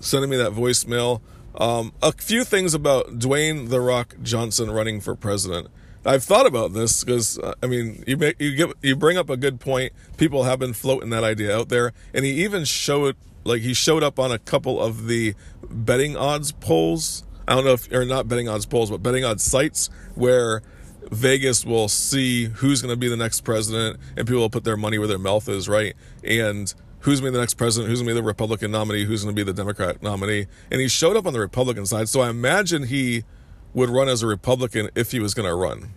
sending 0.00 0.28
me 0.28 0.36
that 0.36 0.52
voicemail. 0.52 1.22
Um, 1.54 1.94
a 2.02 2.12
few 2.12 2.44
things 2.44 2.74
about 2.74 3.18
Dwayne 3.18 3.70
the 3.70 3.80
Rock 3.80 4.16
Johnson 4.22 4.70
running 4.70 5.00
for 5.00 5.14
president. 5.14 5.68
I've 6.04 6.24
thought 6.24 6.46
about 6.46 6.74
this 6.74 7.02
because 7.02 7.38
uh, 7.38 7.54
I 7.62 7.66
mean, 7.66 8.04
you 8.06 8.18
make, 8.18 8.38
you 8.38 8.54
give 8.54 8.74
you 8.82 8.96
bring 8.96 9.16
up 9.16 9.30
a 9.30 9.36
good 9.38 9.60
point. 9.60 9.94
People 10.18 10.44
have 10.44 10.58
been 10.58 10.74
floating 10.74 11.08
that 11.08 11.24
idea 11.24 11.56
out 11.56 11.70
there, 11.70 11.94
and 12.12 12.26
he 12.26 12.32
even 12.44 12.64
showed 12.66 13.16
like 13.48 13.62
he 13.62 13.74
showed 13.74 14.02
up 14.02 14.18
on 14.18 14.30
a 14.30 14.38
couple 14.38 14.80
of 14.80 15.06
the 15.06 15.34
betting 15.70 16.16
odds 16.16 16.52
polls. 16.52 17.24
I 17.46 17.54
don't 17.54 17.64
know 17.64 17.72
if 17.72 17.90
or 17.92 18.04
not 18.04 18.28
betting 18.28 18.48
odds 18.48 18.66
polls, 18.66 18.90
but 18.90 19.02
betting 19.02 19.24
odds 19.24 19.42
sites 19.42 19.90
where 20.14 20.62
Vegas 21.10 21.64
will 21.64 21.88
see 21.88 22.46
who's 22.46 22.82
going 22.82 22.92
to 22.92 22.96
be 22.96 23.08
the 23.08 23.16
next 23.16 23.40
president, 23.40 23.98
and 24.16 24.26
people 24.26 24.42
will 24.42 24.50
put 24.50 24.64
their 24.64 24.76
money 24.76 24.98
where 24.98 25.08
their 25.08 25.18
mouth 25.18 25.48
is, 25.48 25.68
right? 25.68 25.94
And 26.22 26.72
who's 27.00 27.20
going 27.20 27.32
to 27.32 27.32
be 27.32 27.38
the 27.38 27.42
next 27.42 27.54
president, 27.54 27.88
who's 27.88 28.00
going 28.00 28.08
to 28.08 28.14
be 28.14 28.20
the 28.20 28.26
Republican 28.26 28.70
nominee, 28.70 29.04
who's 29.04 29.24
going 29.24 29.34
to 29.34 29.38
be 29.38 29.44
the 29.44 29.56
Democrat 29.56 30.02
nominee. 30.02 30.46
And 30.70 30.80
he 30.80 30.88
showed 30.88 31.16
up 31.16 31.26
on 31.26 31.32
the 31.32 31.40
Republican 31.40 31.86
side, 31.86 32.08
so 32.08 32.20
I 32.20 32.28
imagine 32.28 32.84
he 32.84 33.24
would 33.72 33.90
run 33.90 34.08
as 34.08 34.22
a 34.22 34.26
Republican 34.26 34.90
if 34.94 35.12
he 35.12 35.20
was 35.20 35.34
going 35.34 35.48
to 35.48 35.54
run. 35.54 35.94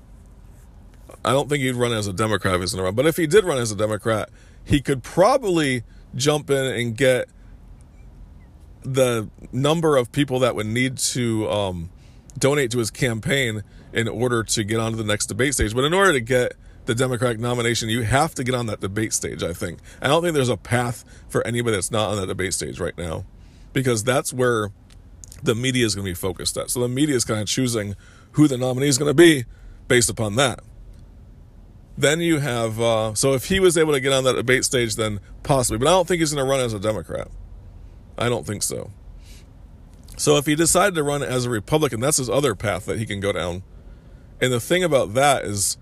I 1.23 1.31
don't 1.31 1.49
think 1.49 1.63
he'd 1.63 1.75
run 1.75 1.91
as 1.91 2.07
a 2.07 2.13
Democrat 2.13 2.55
if 2.55 2.61
he's 2.61 2.71
going 2.71 2.79
to 2.79 2.85
run, 2.85 2.95
but 2.95 3.05
if 3.05 3.17
he 3.17 3.27
did 3.27 3.43
run 3.43 3.57
as 3.57 3.71
a 3.71 3.75
Democrat, 3.75 4.29
he 4.63 4.81
could 4.81 5.03
probably 5.03 5.83
jump 6.15 6.49
in 6.49 6.65
and 6.65 6.95
get 6.95 7.27
the 8.83 9.29
number 9.51 9.97
of 9.97 10.11
people 10.11 10.39
that 10.39 10.55
would 10.55 10.65
need 10.65 10.97
to 10.97 11.49
um, 11.49 11.89
donate 12.37 12.71
to 12.71 12.79
his 12.79 12.91
campaign 12.91 13.63
in 13.93 14.07
order 14.07 14.43
to 14.43 14.63
get 14.63 14.79
onto 14.79 14.97
the 14.97 15.03
next 15.03 15.27
debate 15.27 15.53
stage. 15.53 15.75
But 15.75 15.83
in 15.83 15.93
order 15.93 16.13
to 16.13 16.21
get 16.21 16.53
the 16.85 16.95
Democratic 16.95 17.39
nomination, 17.39 17.89
you 17.89 18.01
have 18.03 18.33
to 18.35 18.43
get 18.43 18.55
on 18.55 18.65
that 18.67 18.79
debate 18.79 19.13
stage, 19.13 19.43
I 19.43 19.53
think. 19.53 19.79
I 20.01 20.07
don't 20.07 20.23
think 20.23 20.33
there's 20.33 20.49
a 20.49 20.57
path 20.57 21.05
for 21.29 21.45
anybody 21.45 21.75
that's 21.75 21.91
not 21.91 22.09
on 22.09 22.17
that 22.17 22.27
debate 22.27 22.53
stage 22.53 22.79
right 22.79 22.97
now 22.97 23.25
because 23.73 24.03
that's 24.03 24.33
where 24.33 24.71
the 25.43 25.55
media 25.55 25.85
is 25.85 25.95
going 25.95 26.05
to 26.05 26.11
be 26.11 26.15
focused 26.15 26.57
at. 26.57 26.69
So 26.69 26.79
the 26.79 26.87
media 26.87 27.15
is 27.15 27.25
kind 27.25 27.39
of 27.39 27.47
choosing 27.47 27.95
who 28.33 28.47
the 28.47 28.57
nominee 28.57 28.87
is 28.87 28.97
going 28.97 29.09
to 29.09 29.13
be 29.13 29.45
based 29.87 30.09
upon 30.09 30.35
that. 30.35 30.61
Then 31.97 32.19
you 32.21 32.39
have, 32.39 32.79
uh, 32.79 33.13
so 33.13 33.33
if 33.33 33.45
he 33.45 33.59
was 33.59 33.77
able 33.77 33.93
to 33.93 33.99
get 33.99 34.13
on 34.13 34.23
that 34.23 34.33
debate 34.33 34.63
stage, 34.65 34.95
then 34.95 35.19
possibly, 35.43 35.77
but 35.77 35.87
I 35.87 35.91
don't 35.91 36.07
think 36.07 36.19
he's 36.19 36.33
going 36.33 36.43
to 36.43 36.49
run 36.49 36.61
as 36.61 36.73
a 36.73 36.79
Democrat. 36.79 37.27
I 38.17 38.29
don't 38.29 38.45
think 38.45 38.63
so. 38.63 38.91
So 40.17 40.37
if 40.37 40.45
he 40.45 40.55
decided 40.55 40.95
to 40.95 41.03
run 41.03 41.23
as 41.23 41.45
a 41.45 41.49
Republican, 41.49 41.99
that's 41.99 42.17
his 42.17 42.29
other 42.29 42.53
path 42.53 42.85
that 42.85 42.99
he 42.99 43.05
can 43.05 43.19
go 43.19 43.31
down. 43.31 43.63
And 44.39 44.51
the 44.51 44.59
thing 44.59 44.83
about 44.83 45.13
that 45.13 45.43
is, 45.45 45.77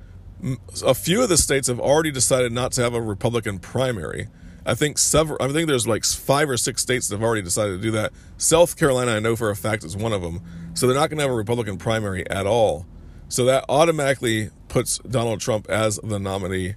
a 0.85 0.93
few 0.93 1.21
of 1.21 1.29
the 1.29 1.37
states 1.37 1.67
have 1.67 1.79
already 1.79 2.11
decided 2.11 2.51
not 2.51 2.71
to 2.73 2.81
have 2.81 2.93
a 2.93 3.01
Republican 3.01 3.59
primary. 3.59 4.29
I 4.65 4.75
think 4.75 4.97
several. 4.97 5.37
I 5.41 5.51
think 5.51 5.67
there's 5.67 5.87
like 5.87 6.05
five 6.05 6.49
or 6.49 6.57
six 6.57 6.81
states 6.81 7.07
that 7.07 7.15
have 7.15 7.23
already 7.23 7.41
decided 7.41 7.77
to 7.77 7.81
do 7.81 7.91
that. 7.91 8.13
South 8.37 8.77
Carolina, 8.77 9.13
I 9.13 9.19
know 9.19 9.35
for 9.35 9.49
a 9.49 9.55
fact, 9.55 9.83
is 9.83 9.97
one 9.97 10.13
of 10.13 10.21
them. 10.21 10.41
So 10.73 10.87
they're 10.87 10.95
not 10.95 11.09
going 11.09 11.17
to 11.17 11.23
have 11.23 11.31
a 11.31 11.35
Republican 11.35 11.77
primary 11.77 12.29
at 12.29 12.45
all. 12.45 12.85
So 13.27 13.45
that 13.45 13.65
automatically 13.67 14.51
puts 14.67 14.99
Donald 14.99 15.41
Trump 15.41 15.69
as 15.69 15.99
the 16.03 16.19
nominee 16.19 16.75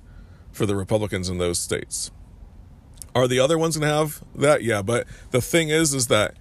for 0.51 0.67
the 0.67 0.75
Republicans 0.75 1.29
in 1.29 1.39
those 1.39 1.59
states. 1.59 2.11
Are 3.15 3.29
the 3.29 3.41
other 3.41 3.59
ones 3.59 3.77
going 3.77 3.89
to 3.89 3.95
have 3.95 4.23
that? 4.35 4.63
Yeah, 4.63 4.83
but 4.83 5.07
the 5.31 5.41
thing 5.41 5.69
is, 5.69 5.93
is 5.93 6.07
that 6.09 6.35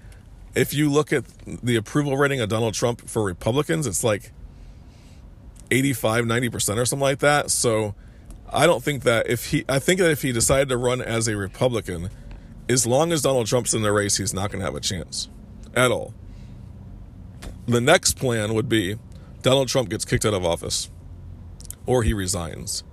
if 0.55 0.73
you 0.73 0.89
look 0.89 1.12
at 1.12 1.25
the 1.45 1.75
approval 1.75 2.17
rating 2.17 2.39
of 2.39 2.49
Donald 2.49 2.73
Trump 2.73 3.07
for 3.07 3.23
Republicans, 3.23 3.88
it's 3.88 4.03
like 4.03 4.31
85, 5.69 6.25
90% 6.25 6.77
or 6.77 6.86
something 6.86 7.01
like 7.01 7.19
that. 7.19 7.51
So 7.51 7.95
I 8.51 8.65
don't 8.65 8.84
think 8.84 9.03
that 9.03 9.29
if 9.29 9.47
he, 9.47 9.65
I 9.67 9.79
think 9.79 9.99
that 9.99 10.12
if 10.12 10.21
he 10.21 10.31
decided 10.31 10.69
to 10.69 10.77
run 10.77 11.01
as 11.01 11.27
a 11.27 11.36
Republican, 11.36 12.10
as 12.69 12.86
long 12.86 13.12
as 13.12 13.21
Donald 13.21 13.47
Trump's 13.47 13.73
in 13.73 13.81
the 13.81 13.91
race, 13.91 14.17
he's 14.17 14.34
not 14.34 14.51
going 14.51 14.60
to 14.60 14.65
have 14.65 14.75
a 14.75 14.81
chance 14.81 15.29
at 15.75 15.91
all. 15.91 16.13
The 17.65 17.81
next 17.81 18.17
plan 18.17 18.53
would 18.53 18.67
be 18.67 18.97
Donald 19.41 19.67
Trump 19.67 19.89
gets 19.89 20.05
kicked 20.05 20.25
out 20.25 20.34
of 20.34 20.45
office 20.45 20.89
or 21.86 22.03
he 22.03 22.13
resigns. 22.13 22.84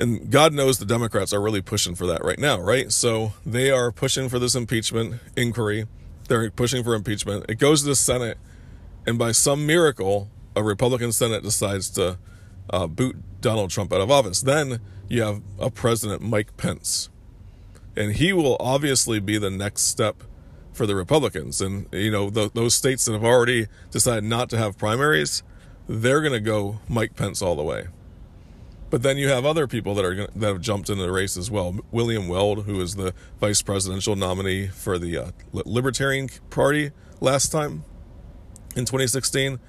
And 0.00 0.30
God 0.30 0.54
knows 0.54 0.78
the 0.78 0.86
Democrats 0.86 1.34
are 1.34 1.42
really 1.42 1.60
pushing 1.60 1.94
for 1.94 2.06
that 2.06 2.24
right 2.24 2.38
now, 2.38 2.58
right? 2.58 2.90
So 2.90 3.34
they 3.44 3.70
are 3.70 3.92
pushing 3.92 4.30
for 4.30 4.38
this 4.38 4.54
impeachment 4.54 5.20
inquiry. 5.36 5.86
They're 6.26 6.50
pushing 6.50 6.82
for 6.82 6.94
impeachment. 6.94 7.44
It 7.50 7.58
goes 7.58 7.82
to 7.82 7.88
the 7.88 7.94
Senate, 7.94 8.38
and 9.06 9.18
by 9.18 9.32
some 9.32 9.66
miracle, 9.66 10.30
a 10.56 10.62
Republican 10.62 11.12
Senate 11.12 11.42
decides 11.42 11.90
to 11.90 12.18
uh, 12.70 12.86
boot 12.86 13.16
Donald 13.42 13.70
Trump 13.70 13.92
out 13.92 14.00
of 14.00 14.10
office. 14.10 14.40
Then 14.40 14.80
you 15.06 15.20
have 15.22 15.42
a 15.58 15.70
president, 15.70 16.22
Mike 16.22 16.56
Pence, 16.56 17.10
and 17.94 18.14
he 18.14 18.32
will 18.32 18.56
obviously 18.58 19.20
be 19.20 19.36
the 19.36 19.50
next 19.50 19.82
step 19.82 20.22
for 20.72 20.86
the 20.86 20.94
Republicans. 20.94 21.60
And 21.60 21.86
you 21.92 22.10
know 22.10 22.30
the, 22.30 22.50
those 22.54 22.74
states 22.74 23.04
that 23.04 23.12
have 23.12 23.24
already 23.24 23.66
decided 23.90 24.24
not 24.24 24.48
to 24.50 24.56
have 24.56 24.78
primaries, 24.78 25.42
they're 25.86 26.22
going 26.22 26.32
to 26.32 26.40
go 26.40 26.80
Mike 26.88 27.16
Pence 27.16 27.42
all 27.42 27.54
the 27.54 27.62
way. 27.62 27.88
But 28.90 29.02
then 29.02 29.16
you 29.16 29.28
have 29.28 29.46
other 29.46 29.66
people 29.68 29.94
that 29.94 30.04
are 30.04 30.26
that 30.26 30.46
have 30.46 30.60
jumped 30.60 30.90
into 30.90 31.02
the 31.02 31.12
race 31.12 31.36
as 31.36 31.50
well. 31.50 31.78
William 31.92 32.28
Weld, 32.28 32.64
who 32.64 32.80
is 32.80 32.96
the 32.96 33.14
vice 33.40 33.62
presidential 33.62 34.16
nominee 34.16 34.66
for 34.66 34.98
the 34.98 35.16
uh, 35.16 35.30
Libertarian 35.52 36.28
Party 36.50 36.90
last 37.20 37.52
time 37.52 37.84
in 38.74 38.84
2016, 38.84 39.60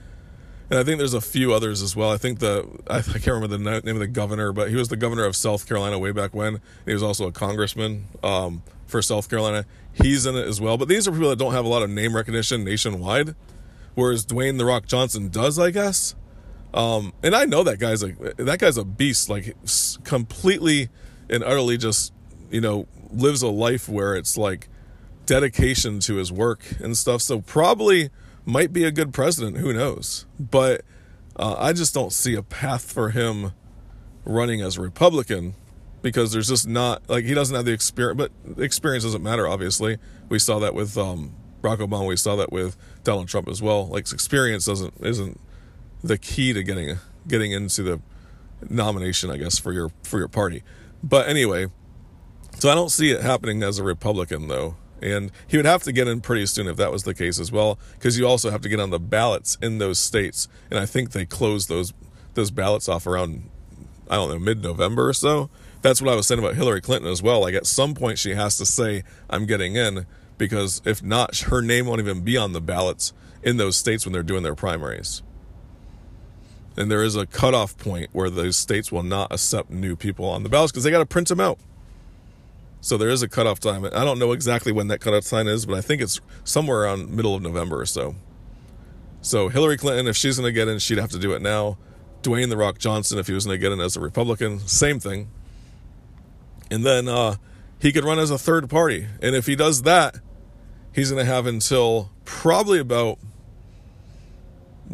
and 0.71 0.79
I 0.79 0.83
think 0.83 0.97
there's 0.97 1.13
a 1.13 1.21
few 1.21 1.53
others 1.53 1.81
as 1.81 1.95
well. 1.95 2.11
I 2.11 2.17
think 2.17 2.39
the 2.39 2.65
I, 2.89 2.97
I 2.97 3.01
can't 3.01 3.27
remember 3.27 3.57
the 3.57 3.81
name 3.81 3.95
of 3.95 3.99
the 3.99 4.07
governor, 4.07 4.51
but 4.51 4.69
he 4.69 4.75
was 4.75 4.87
the 4.87 4.95
governor 4.95 5.25
of 5.25 5.35
South 5.35 5.67
Carolina 5.67 5.99
way 5.99 6.11
back 6.11 6.33
when. 6.33 6.59
He 6.85 6.93
was 6.93 7.03
also 7.03 7.27
a 7.27 7.31
congressman 7.31 8.07
um, 8.23 8.63
for 8.87 9.01
South 9.01 9.29
Carolina. 9.29 9.65
He's 9.93 10.25
in 10.25 10.35
it 10.35 10.47
as 10.47 10.59
well. 10.59 10.77
But 10.77 10.87
these 10.87 11.07
are 11.07 11.11
people 11.11 11.29
that 11.29 11.37
don't 11.39 11.53
have 11.53 11.65
a 11.65 11.67
lot 11.67 11.83
of 11.83 11.89
name 11.89 12.15
recognition 12.15 12.63
nationwide, 12.63 13.35
whereas 13.95 14.25
Dwayne 14.25 14.57
the 14.57 14.65
Rock 14.65 14.87
Johnson 14.87 15.27
does, 15.29 15.59
I 15.59 15.71
guess. 15.71 16.15
Um, 16.73 17.13
and 17.21 17.35
I 17.35 17.45
know 17.45 17.63
that 17.63 17.79
guy's 17.79 18.01
like 18.01 18.17
that 18.37 18.59
guy's 18.59 18.77
a 18.77 18.85
beast, 18.85 19.29
like 19.29 19.55
completely 20.03 20.89
and 21.29 21.43
utterly 21.43 21.77
just 21.77 22.13
you 22.49 22.61
know 22.61 22.87
lives 23.11 23.41
a 23.41 23.49
life 23.49 23.89
where 23.89 24.15
it's 24.15 24.37
like 24.37 24.69
dedication 25.25 25.99
to 26.01 26.15
his 26.15 26.31
work 26.31 26.63
and 26.79 26.97
stuff. 26.97 27.21
So 27.21 27.41
probably 27.41 28.09
might 28.45 28.73
be 28.73 28.83
a 28.83 28.91
good 28.91 29.13
president. 29.13 29.57
Who 29.57 29.73
knows? 29.73 30.25
But 30.39 30.81
uh, 31.35 31.55
I 31.57 31.73
just 31.73 31.93
don't 31.93 32.11
see 32.11 32.35
a 32.35 32.43
path 32.43 32.91
for 32.91 33.09
him 33.09 33.51
running 34.25 34.61
as 34.61 34.77
a 34.77 34.81
Republican 34.81 35.55
because 36.01 36.31
there's 36.31 36.47
just 36.47 36.67
not 36.67 37.07
like 37.09 37.25
he 37.25 37.33
doesn't 37.33 37.55
have 37.55 37.65
the 37.65 37.73
experience. 37.73 38.17
But 38.17 38.61
experience 38.61 39.03
doesn't 39.03 39.23
matter. 39.23 39.47
Obviously, 39.47 39.97
we 40.29 40.39
saw 40.39 40.59
that 40.59 40.73
with 40.73 40.97
um, 40.97 41.33
Barack 41.61 41.77
Obama. 41.77 42.07
We 42.07 42.17
saw 42.17 42.35
that 42.37 42.51
with 42.51 42.77
Donald 43.03 43.27
Trump 43.27 43.47
as 43.47 43.61
well. 43.61 43.87
Like 43.87 44.11
experience 44.11 44.65
doesn't 44.65 44.93
isn't 45.01 45.39
the 46.03 46.17
key 46.17 46.53
to 46.53 46.63
getting 46.63 46.97
getting 47.27 47.51
into 47.51 47.83
the 47.83 48.01
nomination, 48.69 49.29
I 49.29 49.37
guess, 49.37 49.57
for 49.57 49.71
your 49.71 49.91
for 50.03 50.19
your 50.19 50.27
party. 50.27 50.63
But 51.03 51.27
anyway, 51.27 51.67
so 52.59 52.69
I 52.69 52.75
don't 52.75 52.89
see 52.89 53.11
it 53.11 53.21
happening 53.21 53.63
as 53.63 53.79
a 53.79 53.83
Republican 53.83 54.47
though. 54.47 54.75
And 55.01 55.31
he 55.47 55.57
would 55.57 55.65
have 55.65 55.81
to 55.83 55.91
get 55.91 56.07
in 56.07 56.21
pretty 56.21 56.45
soon 56.45 56.67
if 56.67 56.77
that 56.77 56.91
was 56.91 57.03
the 57.03 57.15
case 57.15 57.39
as 57.39 57.51
well, 57.51 57.79
because 57.93 58.19
you 58.19 58.27
also 58.27 58.51
have 58.51 58.61
to 58.61 58.69
get 58.69 58.79
on 58.79 58.91
the 58.91 58.99
ballots 58.99 59.57
in 59.59 59.79
those 59.79 59.97
states. 59.97 60.47
And 60.69 60.79
I 60.79 60.85
think 60.85 61.11
they 61.11 61.25
close 61.25 61.67
those 61.67 61.91
those 62.35 62.51
ballots 62.51 62.87
off 62.87 63.07
around 63.07 63.49
I 64.09 64.15
don't 64.15 64.29
know 64.29 64.39
mid 64.39 64.61
November 64.61 65.09
or 65.09 65.13
so. 65.13 65.49
That's 65.81 66.01
what 66.01 66.11
I 66.11 66.15
was 66.15 66.27
saying 66.27 66.37
about 66.37 66.53
Hillary 66.53 66.81
Clinton 66.81 67.09
as 67.09 67.23
well. 67.23 67.41
Like 67.41 67.55
at 67.55 67.65
some 67.65 67.95
point 67.95 68.19
she 68.19 68.35
has 68.35 68.57
to 68.57 68.65
say 68.65 69.03
I'm 69.27 69.47
getting 69.47 69.75
in, 69.75 70.05
because 70.37 70.81
if 70.85 71.01
not, 71.01 71.35
her 71.39 71.61
name 71.61 71.87
won't 71.87 71.99
even 71.99 72.21
be 72.21 72.37
on 72.37 72.53
the 72.53 72.61
ballots 72.61 73.13
in 73.41 73.57
those 73.57 73.77
states 73.77 74.05
when 74.05 74.13
they're 74.13 74.21
doing 74.21 74.43
their 74.43 74.55
primaries. 74.55 75.23
And 76.77 76.89
there 76.89 77.03
is 77.03 77.15
a 77.15 77.25
cutoff 77.25 77.77
point 77.77 78.09
where 78.13 78.29
those 78.29 78.55
states 78.55 78.91
will 78.91 79.03
not 79.03 79.31
accept 79.31 79.69
new 79.69 79.95
people 79.95 80.25
on 80.25 80.43
the 80.43 80.49
ballots 80.49 80.71
because 80.71 80.83
they 80.83 80.91
got 80.91 80.99
to 80.99 81.05
print 81.05 81.27
them 81.27 81.39
out. 81.39 81.59
So 82.79 82.97
there 82.97 83.09
is 83.09 83.21
a 83.21 83.27
cutoff 83.27 83.59
time. 83.59 83.85
I 83.85 84.03
don't 84.03 84.17
know 84.17 84.31
exactly 84.31 84.71
when 84.71 84.87
that 84.87 84.99
cutoff 84.99 85.29
time 85.29 85.47
is, 85.47 85.65
but 85.65 85.77
I 85.77 85.81
think 85.81 86.01
it's 86.01 86.19
somewhere 86.43 86.81
around 86.81 87.11
middle 87.11 87.35
of 87.35 87.41
November 87.41 87.79
or 87.79 87.85
so. 87.85 88.15
So 89.21 89.49
Hillary 89.49 89.77
Clinton, 89.77 90.07
if 90.07 90.15
she's 90.15 90.37
going 90.37 90.47
to 90.47 90.53
get 90.53 90.67
in, 90.67 90.79
she'd 90.79 90.97
have 90.97 91.11
to 91.11 91.19
do 91.19 91.33
it 91.33 91.41
now. 91.41 91.77
Dwayne 92.23 92.49
the 92.49 92.57
Rock 92.57 92.79
Johnson, 92.79 93.19
if 93.19 93.27
he 93.27 93.33
was 93.33 93.45
going 93.45 93.55
to 93.55 93.61
get 93.61 93.71
in 93.71 93.79
as 93.79 93.95
a 93.95 93.99
Republican, 93.99 94.59
same 94.59 94.99
thing. 94.99 95.29
And 96.71 96.83
then 96.83 97.07
uh, 97.07 97.35
he 97.79 97.91
could 97.91 98.03
run 98.03 98.17
as 98.17 98.31
a 98.31 98.37
third 98.37 98.69
party. 98.69 99.07
And 99.21 99.35
if 99.35 99.45
he 99.45 99.55
does 99.55 99.83
that, 99.83 100.19
he's 100.93 101.11
going 101.11 101.23
to 101.23 101.31
have 101.31 101.45
until 101.45 102.09
probably 102.25 102.79
about 102.79 103.19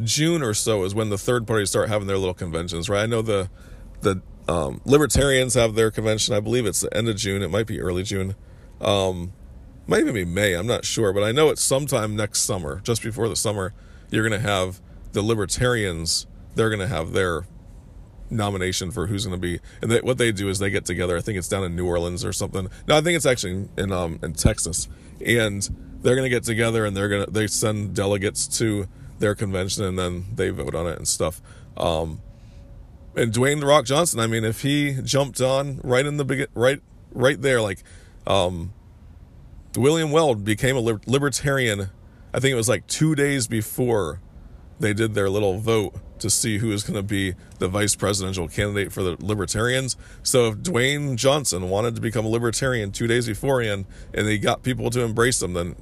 June 0.03 0.41
or 0.41 0.53
so 0.53 0.83
is 0.83 0.93
when 0.93 1.09
the 1.09 1.17
third 1.17 1.47
parties 1.47 1.69
start 1.69 1.89
having 1.89 2.07
their 2.07 2.17
little 2.17 2.33
conventions, 2.33 2.89
right? 2.89 3.03
I 3.03 3.05
know 3.05 3.21
the 3.21 3.49
the 4.01 4.21
um, 4.47 4.81
libertarians 4.85 5.55
have 5.55 5.75
their 5.75 5.91
convention. 5.91 6.33
I 6.33 6.39
believe 6.39 6.65
it's 6.65 6.81
the 6.81 6.95
end 6.95 7.09
of 7.09 7.15
June. 7.15 7.41
It 7.41 7.49
might 7.49 7.67
be 7.67 7.81
early 7.81 8.03
June. 8.03 8.35
Um, 8.79 9.33
might 9.87 10.01
even 10.01 10.13
be 10.13 10.25
May. 10.25 10.53
I'm 10.53 10.67
not 10.67 10.85
sure, 10.85 11.13
but 11.13 11.23
I 11.23 11.31
know 11.31 11.49
it's 11.49 11.61
sometime 11.61 12.15
next 12.15 12.41
summer, 12.41 12.81
just 12.83 13.01
before 13.01 13.27
the 13.29 13.35
summer. 13.35 13.73
You're 14.09 14.27
going 14.27 14.39
to 14.39 14.47
have 14.47 14.81
the 15.13 15.21
libertarians. 15.21 16.27
They're 16.55 16.69
going 16.69 16.81
to 16.81 16.87
have 16.87 17.11
their 17.11 17.47
nomination 18.29 18.91
for 18.91 19.07
who's 19.07 19.25
going 19.25 19.39
to 19.39 19.41
be, 19.41 19.59
and 19.81 19.91
they, 19.91 20.01
what 20.01 20.17
they 20.17 20.31
do 20.31 20.49
is 20.49 20.59
they 20.59 20.69
get 20.69 20.85
together. 20.85 21.17
I 21.17 21.21
think 21.21 21.37
it's 21.37 21.47
down 21.47 21.63
in 21.63 21.75
New 21.75 21.87
Orleans 21.87 22.23
or 22.23 22.33
something. 22.33 22.69
No, 22.87 22.97
I 22.97 23.01
think 23.01 23.15
it's 23.15 23.25
actually 23.25 23.67
in 23.77 23.91
um 23.91 24.19
in 24.21 24.33
Texas, 24.33 24.87
and 25.25 25.67
they're 26.01 26.15
going 26.15 26.25
to 26.25 26.29
get 26.29 26.43
together 26.43 26.85
and 26.85 26.95
they're 26.95 27.09
going 27.09 27.25
to 27.25 27.31
they 27.31 27.47
send 27.47 27.95
delegates 27.95 28.47
to 28.59 28.87
their 29.19 29.35
convention 29.35 29.83
and 29.83 29.97
then 29.97 30.25
they 30.35 30.49
vote 30.49 30.75
on 30.75 30.87
it 30.87 30.97
and 30.97 31.07
stuff. 31.07 31.41
Um, 31.75 32.21
and 33.15 33.33
Dwayne 33.33 33.59
the 33.59 33.65
Rock 33.65 33.85
Johnson, 33.85 34.19
I 34.19 34.27
mean, 34.27 34.43
if 34.43 34.61
he 34.61 34.99
jumped 35.03 35.41
on 35.41 35.81
right 35.83 36.05
in 36.05 36.17
the 36.17 36.25
begin, 36.25 36.47
right, 36.53 36.81
right 37.11 37.41
there, 37.41 37.61
like, 37.61 37.83
um, 38.27 38.73
William 39.75 40.11
Weld 40.11 40.43
became 40.43 40.75
a 40.75 40.79
libertarian. 40.79 41.89
I 42.33 42.39
think 42.39 42.51
it 42.51 42.55
was 42.55 42.69
like 42.69 42.87
two 42.87 43.15
days 43.15 43.47
before 43.47 44.21
they 44.79 44.93
did 44.93 45.13
their 45.13 45.29
little 45.29 45.59
vote 45.59 45.95
to 46.19 46.29
see 46.29 46.57
who 46.57 46.69
was 46.69 46.83
going 46.83 46.95
to 46.95 47.03
be 47.03 47.35
the 47.59 47.67
vice 47.67 47.95
presidential 47.95 48.47
candidate 48.47 48.91
for 48.91 49.03
the 49.03 49.17
libertarians. 49.19 49.95
So 50.23 50.47
if 50.47 50.57
Dwayne 50.57 51.15
Johnson 51.15 51.69
wanted 51.69 51.95
to 51.95 52.01
become 52.01 52.25
a 52.25 52.29
libertarian 52.29 52.91
two 52.91 53.07
days 53.07 53.27
beforehand 53.27 53.85
and 54.13 54.27
they 54.27 54.37
got 54.37 54.63
people 54.63 54.89
to 54.91 55.01
embrace 55.01 55.41
him, 55.41 55.53
then 55.53 55.75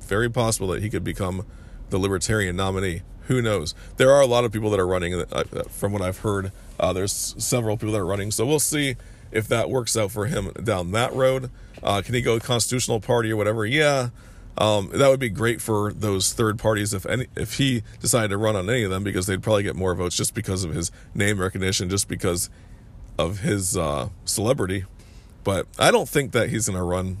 very 0.00 0.28
possible 0.28 0.68
that 0.68 0.82
he 0.82 0.90
could 0.90 1.04
become 1.04 1.46
the 1.90 1.98
Libertarian 1.98 2.56
nominee. 2.56 3.02
Who 3.26 3.42
knows? 3.42 3.74
There 3.96 4.12
are 4.12 4.20
a 4.20 4.26
lot 4.26 4.44
of 4.44 4.52
people 4.52 4.70
that 4.70 4.80
are 4.80 4.86
running, 4.86 5.14
uh, 5.14 5.44
from 5.68 5.92
what 5.92 6.02
I've 6.02 6.18
heard. 6.18 6.52
Uh, 6.78 6.92
there's 6.92 7.34
several 7.38 7.76
people 7.76 7.92
that 7.92 7.98
are 7.98 8.06
running, 8.06 8.30
so 8.30 8.46
we'll 8.46 8.60
see 8.60 8.96
if 9.32 9.48
that 9.48 9.68
works 9.68 9.96
out 9.96 10.12
for 10.12 10.26
him 10.26 10.52
down 10.62 10.92
that 10.92 11.12
road. 11.12 11.50
Uh, 11.82 12.02
can 12.02 12.14
he 12.14 12.22
go 12.22 12.38
constitutional 12.38 13.00
party 13.00 13.32
or 13.32 13.36
whatever? 13.36 13.66
Yeah, 13.66 14.10
um, 14.58 14.90
that 14.92 15.08
would 15.08 15.20
be 15.20 15.28
great 15.28 15.60
for 15.60 15.92
those 15.92 16.32
third 16.32 16.58
parties 16.58 16.94
if 16.94 17.04
any 17.06 17.26
if 17.36 17.54
he 17.54 17.82
decided 18.00 18.28
to 18.28 18.38
run 18.38 18.56
on 18.56 18.70
any 18.70 18.84
of 18.84 18.90
them 18.90 19.04
because 19.04 19.26
they'd 19.26 19.42
probably 19.42 19.62
get 19.64 19.76
more 19.76 19.94
votes 19.94 20.16
just 20.16 20.34
because 20.34 20.64
of 20.64 20.72
his 20.74 20.90
name 21.14 21.40
recognition, 21.40 21.90
just 21.90 22.08
because 22.08 22.48
of 23.18 23.40
his 23.40 23.76
uh, 23.76 24.08
celebrity. 24.24 24.84
But 25.42 25.66
I 25.78 25.90
don't 25.90 26.08
think 26.08 26.32
that 26.32 26.50
he's 26.50 26.66
to 26.66 26.82
run. 26.82 27.18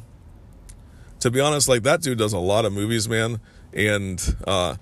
To 1.20 1.30
be 1.30 1.40
honest, 1.40 1.68
like 1.68 1.82
that 1.82 2.02
dude 2.02 2.18
does 2.18 2.32
a 2.32 2.38
lot 2.38 2.64
of 2.64 2.72
movies, 2.72 3.08
man 3.08 3.40
and 3.76 4.36
uh, 4.46 4.76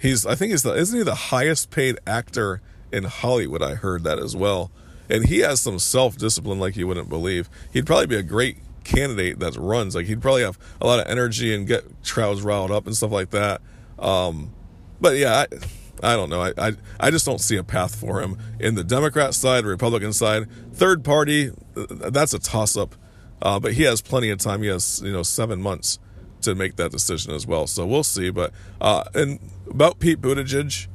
he's 0.00 0.26
I 0.26 0.34
think 0.34 0.50
he's 0.50 0.62
the 0.62 0.72
isn't 0.72 0.96
he 0.96 1.04
the 1.04 1.14
highest 1.14 1.70
paid 1.70 1.98
actor 2.06 2.60
in 2.90 3.04
Hollywood? 3.04 3.62
I 3.62 3.74
heard 3.74 4.02
that 4.04 4.18
as 4.18 4.34
well, 4.34 4.72
and 5.08 5.26
he 5.26 5.40
has 5.40 5.60
some 5.60 5.78
self 5.78 6.16
discipline 6.16 6.58
like 6.58 6.76
you 6.76 6.88
wouldn't 6.88 7.08
believe. 7.08 7.48
He'd 7.72 7.86
probably 7.86 8.06
be 8.06 8.16
a 8.16 8.22
great 8.22 8.56
candidate 8.82 9.38
that 9.38 9.54
runs. 9.56 9.94
Like 9.94 10.06
he'd 10.06 10.22
probably 10.22 10.42
have 10.42 10.58
a 10.80 10.86
lot 10.86 10.98
of 10.98 11.06
energy 11.06 11.54
and 11.54 11.66
get 11.66 11.84
crowds 12.04 12.42
riled 12.42 12.70
up 12.70 12.86
and 12.86 12.96
stuff 12.96 13.12
like 13.12 13.30
that. 13.30 13.60
Um, 13.98 14.52
but 15.00 15.16
yeah. 15.16 15.44
I, 15.52 15.56
I 16.02 16.16
don't 16.16 16.28
know. 16.28 16.42
I, 16.42 16.52
I 16.58 16.72
I 16.98 17.10
just 17.10 17.24
don't 17.24 17.40
see 17.40 17.56
a 17.56 17.62
path 17.62 17.94
for 17.94 18.20
him 18.20 18.36
in 18.58 18.74
the 18.74 18.82
Democrat 18.84 19.32
side, 19.32 19.64
Republican 19.64 20.12
side, 20.12 20.50
third 20.74 21.04
party. 21.04 21.52
That's 21.74 22.34
a 22.34 22.38
toss 22.40 22.76
up. 22.76 22.96
Uh, 23.40 23.60
but 23.60 23.74
he 23.74 23.84
has 23.84 24.02
plenty 24.02 24.28
of 24.28 24.38
time. 24.38 24.62
He 24.62 24.68
has 24.68 25.00
you 25.02 25.12
know 25.12 25.22
seven 25.22 25.62
months 25.62 26.00
to 26.44 26.54
make 26.54 26.76
that 26.76 26.92
decision 26.92 27.32
as 27.32 27.46
well. 27.46 27.66
So 27.66 27.86
we'll 27.86 28.04
see. 28.04 28.30
But 28.30 28.52
uh, 28.80 29.04
and 29.14 29.38
about 29.68 29.98
Pete 29.98 30.20
Buttigieg, 30.20 30.86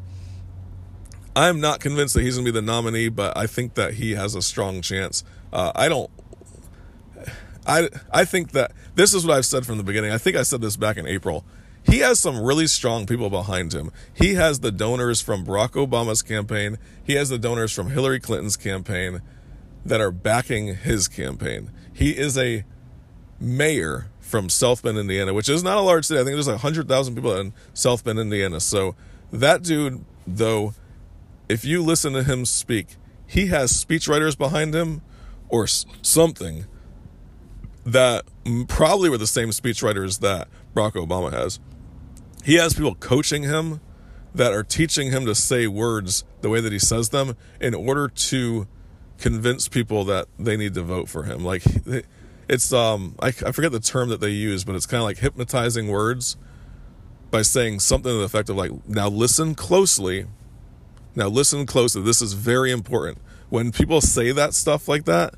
I'm 1.35 1.59
not 1.59 1.79
convinced 1.79 2.13
that 2.15 2.23
he's 2.23 2.35
going 2.35 2.45
to 2.45 2.51
be 2.51 2.59
the 2.59 2.65
nominee, 2.65 3.09
but 3.09 3.37
I 3.37 3.47
think 3.47 3.75
that 3.75 3.95
he 3.95 4.11
has 4.11 4.35
a 4.35 4.41
strong 4.41 4.81
chance. 4.81 5.23
Uh, 5.53 5.71
I 5.75 5.89
don't. 5.89 6.09
I 7.65 7.89
I 8.11 8.25
think 8.25 8.51
that 8.51 8.71
this 8.95 9.13
is 9.13 9.25
what 9.25 9.37
I've 9.37 9.45
said 9.45 9.65
from 9.65 9.77
the 9.77 9.83
beginning. 9.83 10.11
I 10.11 10.17
think 10.17 10.35
I 10.35 10.43
said 10.43 10.61
this 10.61 10.77
back 10.77 10.97
in 10.97 11.05
April. 11.05 11.45
He 11.83 11.99
has 11.99 12.19
some 12.19 12.41
really 12.41 12.67
strong 12.67 13.05
people 13.05 13.29
behind 13.29 13.73
him. 13.73 13.91
He 14.13 14.35
has 14.35 14.59
the 14.59 14.71
donors 14.71 15.21
from 15.21 15.45
Barack 15.45 15.71
Obama's 15.71 16.21
campaign. 16.21 16.77
He 17.03 17.13
has 17.13 17.29
the 17.29 17.37
donors 17.37 17.71
from 17.71 17.89
Hillary 17.89 18.19
Clinton's 18.19 18.57
campaign 18.57 19.21
that 19.85 20.01
are 20.01 20.11
backing 20.11 20.75
his 20.75 21.07
campaign. 21.07 21.71
He 21.93 22.11
is 22.11 22.37
a 22.37 22.63
mayor 23.39 24.08
from 24.29 24.47
South 24.47 24.83
Bend, 24.83 24.97
Indiana, 24.97 25.33
which 25.33 25.49
is 25.49 25.63
not 25.63 25.77
a 25.77 25.81
large 25.81 26.05
city. 26.05 26.19
I 26.19 26.23
think 26.23 26.35
there's 26.35 26.47
like 26.47 26.63
100,000 26.63 27.15
people 27.15 27.35
in 27.35 27.51
South 27.73 28.03
Bend, 28.03 28.19
Indiana. 28.19 28.59
So 28.59 28.95
that 29.31 29.63
dude, 29.63 30.05
though, 30.27 30.73
if 31.49 31.65
you 31.65 31.83
listen 31.83 32.13
to 32.13 32.23
him 32.23 32.45
speak, 32.45 32.95
he 33.25 33.47
has 33.47 33.71
speechwriters 33.73 34.37
behind 34.37 34.75
him 34.75 35.01
or 35.49 35.65
something 35.65 36.65
that 37.85 38.23
probably 38.67 39.09
were 39.09 39.17
the 39.17 39.27
same 39.27 39.49
speechwriters 39.49 40.19
that 40.19 40.47
Barack 40.75 40.93
Obama 40.93 41.33
has. 41.33 41.59
He 42.43 42.55
has 42.55 42.75
people 42.75 42.95
coaching 42.95 43.43
him 43.43 43.81
that 44.35 44.53
are 44.53 44.63
teaching 44.63 45.09
him 45.11 45.25
to 45.25 45.33
say 45.33 45.65
words 45.65 46.23
the 46.41 46.49
way 46.49 46.61
that 46.61 46.71
he 46.71 46.77
says 46.77 47.09
them 47.09 47.35
in 47.59 47.73
order 47.73 48.07
to 48.07 48.67
convince 49.17 49.67
people 49.67 50.03
that 50.05 50.27
they 50.37 50.55
need 50.55 50.75
to 50.75 50.83
vote 50.83 51.09
for 51.09 51.23
him. 51.23 51.43
Like, 51.43 51.63
it's 52.49 52.73
um 52.73 53.15
I, 53.19 53.27
I 53.27 53.51
forget 53.51 53.71
the 53.71 53.79
term 53.79 54.09
that 54.09 54.19
they 54.19 54.31
use, 54.31 54.63
but 54.63 54.75
it's 54.75 54.85
kind 54.85 54.99
of 54.99 55.05
like 55.05 55.19
hypnotizing 55.19 55.87
words 55.87 56.35
by 57.31 57.43
saying 57.43 57.79
something 57.79 58.11
to 58.11 58.17
the 58.17 58.23
effect 58.23 58.49
of 58.49 58.55
like, 58.57 58.71
now 58.87 59.07
listen 59.07 59.53
closely. 59.55 60.25
Now 61.15 61.27
listen 61.27 61.65
closely. 61.65 62.01
This 62.01 62.21
is 62.21 62.33
very 62.33 62.71
important. 62.71 63.19
When 63.49 63.71
people 63.71 64.01
say 64.01 64.31
that 64.31 64.53
stuff 64.53 64.87
like 64.87 65.05
that, 65.05 65.35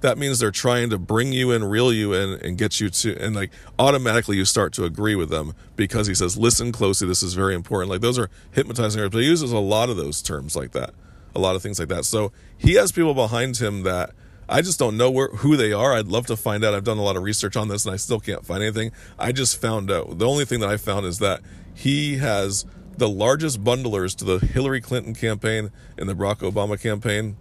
that 0.00 0.18
means 0.18 0.38
they're 0.38 0.50
trying 0.50 0.90
to 0.90 0.98
bring 0.98 1.32
you 1.32 1.50
in, 1.50 1.64
reel 1.64 1.92
you 1.92 2.12
in, 2.12 2.38
and 2.40 2.58
get 2.58 2.78
you 2.78 2.90
to, 2.90 3.16
and 3.18 3.34
like 3.34 3.50
automatically 3.78 4.36
you 4.36 4.44
start 4.44 4.72
to 4.74 4.84
agree 4.84 5.14
with 5.14 5.30
them 5.30 5.54
because 5.76 6.06
he 6.06 6.14
says, 6.14 6.36
listen 6.36 6.72
closely. 6.72 7.08
This 7.08 7.22
is 7.22 7.34
very 7.34 7.54
important. 7.54 7.90
Like 7.90 8.00
those 8.00 8.18
are 8.18 8.28
hypnotizing 8.52 9.00
words, 9.00 9.12
but 9.12 9.22
he 9.22 9.28
uses 9.28 9.50
a 9.50 9.58
lot 9.58 9.88
of 9.88 9.96
those 9.96 10.20
terms 10.20 10.54
like 10.54 10.72
that, 10.72 10.92
a 11.34 11.40
lot 11.40 11.56
of 11.56 11.62
things 11.62 11.78
like 11.78 11.88
that. 11.88 12.04
So 12.04 12.32
he 12.58 12.74
has 12.74 12.92
people 12.92 13.14
behind 13.14 13.56
him 13.56 13.82
that 13.84 14.10
I 14.48 14.62
just 14.62 14.78
don't 14.78 14.96
know 14.96 15.10
where 15.10 15.28
who 15.28 15.56
they 15.56 15.72
are. 15.72 15.94
I'd 15.94 16.08
love 16.08 16.26
to 16.26 16.36
find 16.36 16.64
out. 16.64 16.74
I've 16.74 16.84
done 16.84 16.98
a 16.98 17.02
lot 17.02 17.16
of 17.16 17.22
research 17.22 17.56
on 17.56 17.68
this 17.68 17.84
and 17.84 17.94
I 17.94 17.96
still 17.96 18.20
can't 18.20 18.44
find 18.44 18.62
anything. 18.62 18.92
I 19.18 19.32
just 19.32 19.60
found 19.60 19.90
out 19.90 20.18
the 20.18 20.28
only 20.28 20.44
thing 20.44 20.60
that 20.60 20.68
I 20.68 20.76
found 20.76 21.06
is 21.06 21.18
that 21.18 21.40
he 21.74 22.18
has 22.18 22.66
the 22.96 23.08
largest 23.08 23.64
bundlers 23.64 24.14
to 24.16 24.24
the 24.24 24.38
Hillary 24.38 24.80
Clinton 24.80 25.14
campaign 25.14 25.70
and 25.98 26.08
the 26.08 26.14
Barack 26.14 26.38
Obama 26.38 26.80
campaign. 26.80 27.36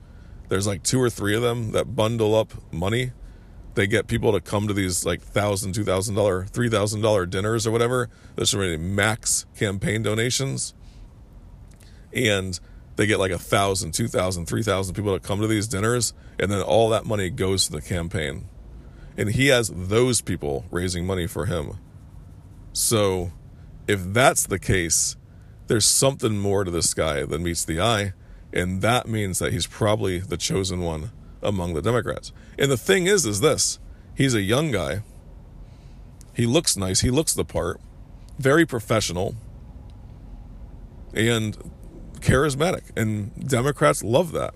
There's 0.50 0.68
like 0.68 0.84
two 0.84 1.02
or 1.02 1.10
three 1.10 1.36
of 1.36 1.42
them 1.42 1.72
that 1.72 1.96
bundle 1.96 2.36
up 2.36 2.54
money 2.72 3.12
they 3.76 3.88
get 3.88 4.08
people 4.08 4.32
to 4.34 4.42
come 4.42 4.68
to 4.68 4.74
these 4.74 5.06
like 5.06 5.22
thousand, 5.22 5.74
two 5.74 5.84
thousand 5.84 6.16
dollar, 6.16 6.46
three 6.46 6.70
thousand 6.70 7.02
dollar 7.02 7.26
dinners 7.26 7.66
or 7.66 7.72
whatever. 7.72 8.10
There's 8.36 8.54
really 8.54 8.78
max 8.78 9.46
campaign 9.56 10.04
donations, 10.04 10.74
and 12.14 12.60
they 12.96 13.08
get 13.08 13.20
like 13.20 13.32
a 13.32 13.40
thousand, 13.40 13.94
two 13.94 14.08
thousand, 14.08 14.46
three 14.46 14.64
thousand 14.64 14.96
people 14.96 15.18
to 15.18 15.26
come 15.26 15.42
to 15.42 15.48
these 15.48 15.68
dinners, 15.68 16.14
and 16.40 16.52
then 16.52 16.62
all 16.62 16.90
that 16.90 17.06
money 17.06 17.30
goes 17.30 17.66
to 17.66 17.72
the 17.72 17.82
campaign, 17.82 18.48
and 19.18 19.30
he 19.32 19.48
has 19.48 19.72
those 19.74 20.22
people 20.22 20.66
raising 20.72 21.06
money 21.06 21.28
for 21.28 21.46
him. 21.46 21.78
So, 22.72 23.32
if 23.88 24.02
that's 24.04 24.46
the 24.46 24.60
case, 24.60 25.16
there's 25.68 25.86
something 25.86 26.38
more 26.38 26.64
to 26.64 26.72
this 26.72 26.94
guy 26.94 27.24
than 27.26 27.44
meets 27.44 27.66
the 27.66 27.80
eye, 27.80 28.14
and 28.52 28.82
that 28.82 29.08
means 29.08 29.40
that 29.40 29.54
he's 29.54 29.68
probably 29.68 30.20
the 30.20 30.38
chosen 30.38 30.82
one 30.82 31.12
among 31.42 31.74
the 31.74 31.82
Democrats. 31.82 32.32
And 32.58 32.72
the 32.72 32.78
thing 32.78 33.08
is, 33.08 33.26
is 33.26 33.42
this: 33.42 33.80
he's 34.16 34.36
a 34.36 34.42
young 34.42 34.72
guy. 34.72 35.04
He 36.36 36.46
looks 36.46 36.76
nice. 36.76 37.02
He 37.02 37.12
looks 37.12 37.34
the 37.34 37.46
part. 37.46 37.80
Very 38.40 38.66
professional. 38.66 39.36
And 41.14 41.56
charismatic. 42.24 42.84
And 42.96 43.48
Democrats 43.48 44.04
love 44.04 44.32
that. 44.32 44.54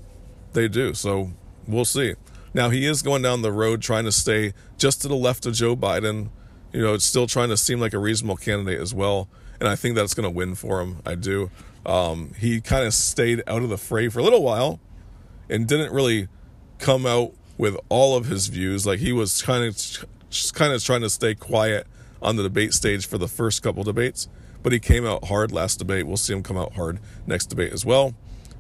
They 0.54 0.68
do. 0.68 0.94
So 0.94 1.32
we'll 1.68 1.86
see. 1.86 2.16
Now, 2.54 2.70
he 2.70 2.86
is 2.86 3.02
going 3.02 3.22
down 3.22 3.42
the 3.42 3.52
road 3.52 3.82
trying 3.82 4.06
to 4.06 4.12
stay 4.12 4.54
just 4.78 5.02
to 5.04 5.08
the 5.08 5.16
left 5.16 5.46
of 5.46 5.54
Joe 5.54 5.76
Biden. 5.76 6.30
You 6.74 6.82
know, 6.82 6.94
it's 6.94 7.06
still 7.06 7.28
trying 7.28 7.50
to 7.50 7.58
seem 7.58 7.80
like 7.80 7.94
a 7.94 8.00
reasonable 8.00 8.38
candidate 8.38 8.80
as 8.80 8.94
well. 8.94 9.28
And 9.60 9.68
I 9.68 9.76
think 9.76 9.96
that's 9.96 10.14
going 10.14 10.24
to 10.24 10.36
win 10.36 10.56
for 10.56 10.82
him. 10.82 11.02
I 11.06 11.16
do. 11.16 11.52
Um, 11.86 12.34
he 12.38 12.62
kind 12.62 12.86
of 12.86 12.94
stayed 12.94 13.44
out 13.48 13.62
of 13.62 13.70
the 13.70 13.78
fray 13.78 14.10
for 14.10 14.20
a 14.20 14.24
little 14.24 14.44
while 14.44 14.80
and 15.50 15.68
didn't 15.68 15.94
really 15.94 16.28
come 16.80 17.06
out 17.06 17.34
with 17.58 17.78
all 17.90 18.16
of 18.16 18.26
his 18.26 18.48
views. 18.48 18.86
Like 18.86 19.00
he 19.00 19.12
was 19.12 19.42
kind 19.42 19.64
of 19.64 19.78
kind 20.54 20.74
of 20.74 20.84
trying 20.84 21.02
to 21.02 21.10
stay 21.10 21.34
quiet 21.34 21.88
on 22.22 22.36
the 22.36 22.44
debate 22.44 22.74
stage 22.74 23.08
for 23.08 23.18
the 23.18 23.28
first 23.28 23.64
couple 23.64 23.84
debates, 23.84 24.28
but 24.68 24.74
he 24.74 24.82
came 24.82 25.06
out 25.06 25.30
hard 25.30 25.54
last 25.54 25.80
debate. 25.80 26.06
We'll 26.06 26.18
see 26.18 26.34
him 26.34 26.44
come 26.44 26.58
out 26.58 26.74
hard 26.74 27.00
next 27.26 27.46
debate 27.46 27.72
as 27.72 27.86
well. 27.86 28.14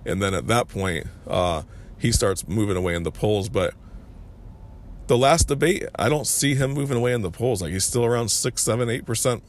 And 0.06 0.22
then 0.22 0.34
at 0.34 0.48
that 0.48 0.70
point, 0.70 1.06
uh, 1.28 1.63
he 1.98 2.13
starts 2.13 2.48
moving 2.48 2.78
away 2.78 2.96
in 2.96 3.04
the 3.04 3.12
polls. 3.12 3.50
But 3.50 3.74
the 5.08 5.17
last 5.17 5.50
debate, 5.50 5.84
I 5.98 6.08
don't 6.08 6.26
see 6.26 6.56
him 6.56 6.72
moving 6.72 6.96
away 6.96 7.12
in 7.12 7.24
the 7.24 7.30
polls. 7.30 7.62
Like 7.62 7.74
he's 7.74 7.84
still 7.84 8.06
around 8.06 8.32
six, 8.32 8.63
seven, 8.63 8.89
eight 8.89 9.06
percent. 9.06 9.43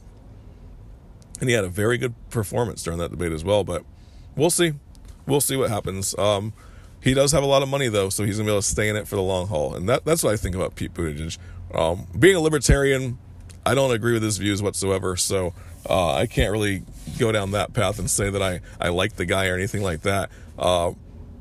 And 1.39 1.47
he 1.47 1.55
had 1.55 1.63
a 1.63 1.69
very 1.69 1.97
good 1.97 2.13
performance 2.29 2.83
during 2.83 2.99
that 2.99 3.11
debate 3.11 3.31
as 3.31 3.45
well. 3.45 3.63
But 3.63 3.85
we'll 4.35 4.49
see. 4.49 4.73
We'll 5.25 5.39
see 5.39 5.55
what 5.55 5.69
happens. 5.69 6.13
Um, 6.17 6.51
he 6.99 7.13
does 7.13 7.31
have 7.31 7.41
a 7.43 7.47
lot 7.47 7.63
of 7.63 7.69
money 7.69 7.87
though, 7.87 8.09
so 8.09 8.25
he's 8.25 8.35
gonna 8.35 8.47
be 8.47 8.51
able 8.51 8.61
to 8.63 8.67
stay 8.67 8.89
in 8.89 8.97
it 8.97 9.07
for 9.07 9.15
the 9.15 9.21
long 9.21 9.47
haul, 9.47 9.75
and 9.75 9.87
that, 9.87 10.03
that's 10.03 10.23
what 10.23 10.33
I 10.33 10.35
think 10.35 10.55
about 10.55 10.75
Pete 10.75 10.93
Buttigieg. 10.93 11.37
Um, 11.73 12.07
being 12.19 12.35
a 12.35 12.41
libertarian, 12.41 13.17
I 13.65 13.75
don't 13.75 13.91
agree 13.91 14.11
with 14.11 14.23
his 14.23 14.37
views 14.37 14.61
whatsoever, 14.61 15.15
so 15.15 15.53
uh, 15.87 16.13
I 16.13 16.25
can't 16.25 16.51
really 16.51 16.83
go 17.17 17.31
down 17.31 17.51
that 17.51 17.73
path 17.73 17.99
and 17.99 18.09
say 18.09 18.29
that 18.29 18.41
I, 18.41 18.61
I 18.79 18.89
like 18.89 19.15
the 19.15 19.25
guy 19.25 19.47
or 19.47 19.55
anything 19.55 19.81
like 19.81 20.01
that. 20.01 20.29
Uh, 20.57 20.93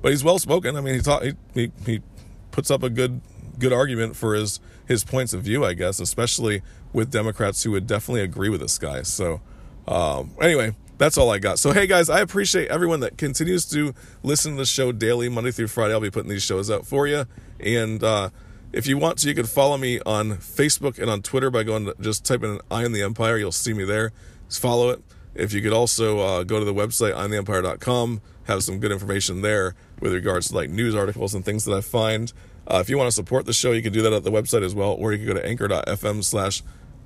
but 0.03 0.13
he's 0.13 0.25
well 0.25 0.39
spoken. 0.39 0.77
I 0.77 0.81
mean, 0.81 0.95
he, 0.95 1.01
talk, 1.01 1.23
he, 1.23 1.35
he 1.55 1.73
he 1.85 2.03
puts 2.51 2.71
up 2.71 2.83
a 2.83 2.91
good 2.91 3.21
good 3.59 3.73
argument 3.73 4.17
for 4.17 4.35
his 4.35 4.61
his 4.87 5.05
points 5.05 5.33
of 5.33 5.43
view, 5.43 5.65
I 5.65 5.75
guess, 5.75 6.01
especially 6.01 6.63
with 6.93 7.11
Democrats 7.11 7.63
who 7.63 7.73
would 7.73 7.87
definitely 7.87 8.23
agree 8.23 8.49
with 8.49 8.61
this 8.61 8.79
guy. 8.79 9.03
So 9.03 9.41
um, 9.87 10.33
anyway, 10.41 10.75
that's 10.99 11.17
all 11.17 11.31
I 11.31 11.39
got. 11.39 11.59
So, 11.59 11.73
hey 11.73 11.87
guys, 11.87 12.11
I 12.11 12.21
appreciate 12.21 12.69
everyone 12.69 13.01
that 13.01 13.17
continues 13.17 13.65
to 13.67 13.95
listen 14.23 14.53
to 14.53 14.59
the 14.59 14.67
show 14.67 14.93
daily, 14.93 15.29
Monday 15.29 15.51
through 15.51 15.69
Friday. 15.69 15.95
I'll 15.95 16.01
be 16.01 16.11
putting 16.11 16.29
these 16.31 16.43
shows 16.43 16.71
out 16.71 16.87
for 16.87 17.07
you. 17.07 17.25
And 17.61 18.03
uh, 18.03 18.31
if 18.73 18.87
you 18.87 18.99
want 18.99 19.19
to, 19.19 19.29
you 19.29 19.35
can 19.35 19.47
follow 19.47 19.77
me 19.77 20.01
on 20.05 20.33
Facebook 20.33 20.99
and 20.99 21.11
on 21.11 21.23
Twitter 21.23 21.51
by 21.51 21.63
going 21.63 21.87
to 21.87 21.95
just 22.01 22.25
typing 22.25 22.55
in 22.57 22.61
I 22.71 22.85
am 22.85 22.93
the 22.93 23.03
Empire. 23.03 23.39
You'll 23.39 23.53
see 23.53 23.73
me 23.73 23.85
there. 23.85 24.13
Just 24.49 24.61
follow 24.61 24.91
it. 24.91 25.03
If 25.35 25.53
you 25.53 25.63
could 25.63 25.73
also 25.73 26.19
uh, 26.19 26.43
go 26.43 26.59
to 26.59 26.65
the 26.65 26.75
website, 26.75 27.15
imtheempire.com, 27.15 28.21
have 28.45 28.63
some 28.65 28.81
good 28.81 28.93
information 28.93 29.43
there 29.43 29.75
with 30.01 30.13
regards 30.13 30.49
to 30.49 30.55
like 30.55 30.71
news 30.71 30.95
articles 30.95 31.35
and 31.35 31.45
things 31.45 31.65
that 31.65 31.75
I 31.75 31.81
find. 31.81 32.33
Uh, 32.67 32.79
if 32.81 32.91
you 32.91 32.99
want 32.99 33.09
to 33.09 33.13
support 33.13 33.47
the 33.47 33.53
show, 33.53 33.73
you 33.73 33.83
can 33.83 33.93
do 33.93 34.03
that 34.03 34.13
at 34.13 34.25
the 34.25 34.31
website 34.31 34.63
as 34.63 34.75
well, 34.75 34.91
or 34.91 35.13
you 35.13 35.19
can 35.19 35.27
go 35.27 35.35
to 35.35 35.47
anchor.fm 35.47 36.23
slash 36.25 36.63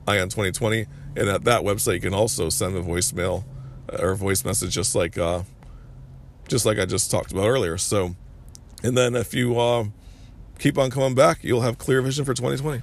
ion 0.08 0.28
2020. 0.28 0.86
And 1.16 1.28
at 1.28 1.44
that 1.44 1.62
website, 1.62 1.94
you 1.94 2.00
can 2.00 2.14
also 2.14 2.48
send 2.48 2.76
a 2.76 2.82
voicemail 2.82 3.44
or 3.98 4.10
a 4.12 4.16
voice 4.16 4.44
message 4.44 4.74
just 4.74 4.94
like 4.94 5.18
uh, 5.18 5.42
just 6.48 6.66
like 6.66 6.78
I 6.78 6.86
just 6.86 7.10
talked 7.10 7.32
about 7.32 7.46
earlier. 7.46 7.78
So, 7.78 8.16
and 8.82 8.96
then 8.96 9.14
if 9.14 9.34
you 9.34 9.58
uh, 9.58 9.84
keep 10.62 10.78
on 10.78 10.90
coming 10.90 11.14
back, 11.14 11.42
you'll 11.42 11.62
have 11.62 11.76
clear 11.76 12.00
vision 12.00 12.24
for 12.24 12.34
2020. 12.34 12.82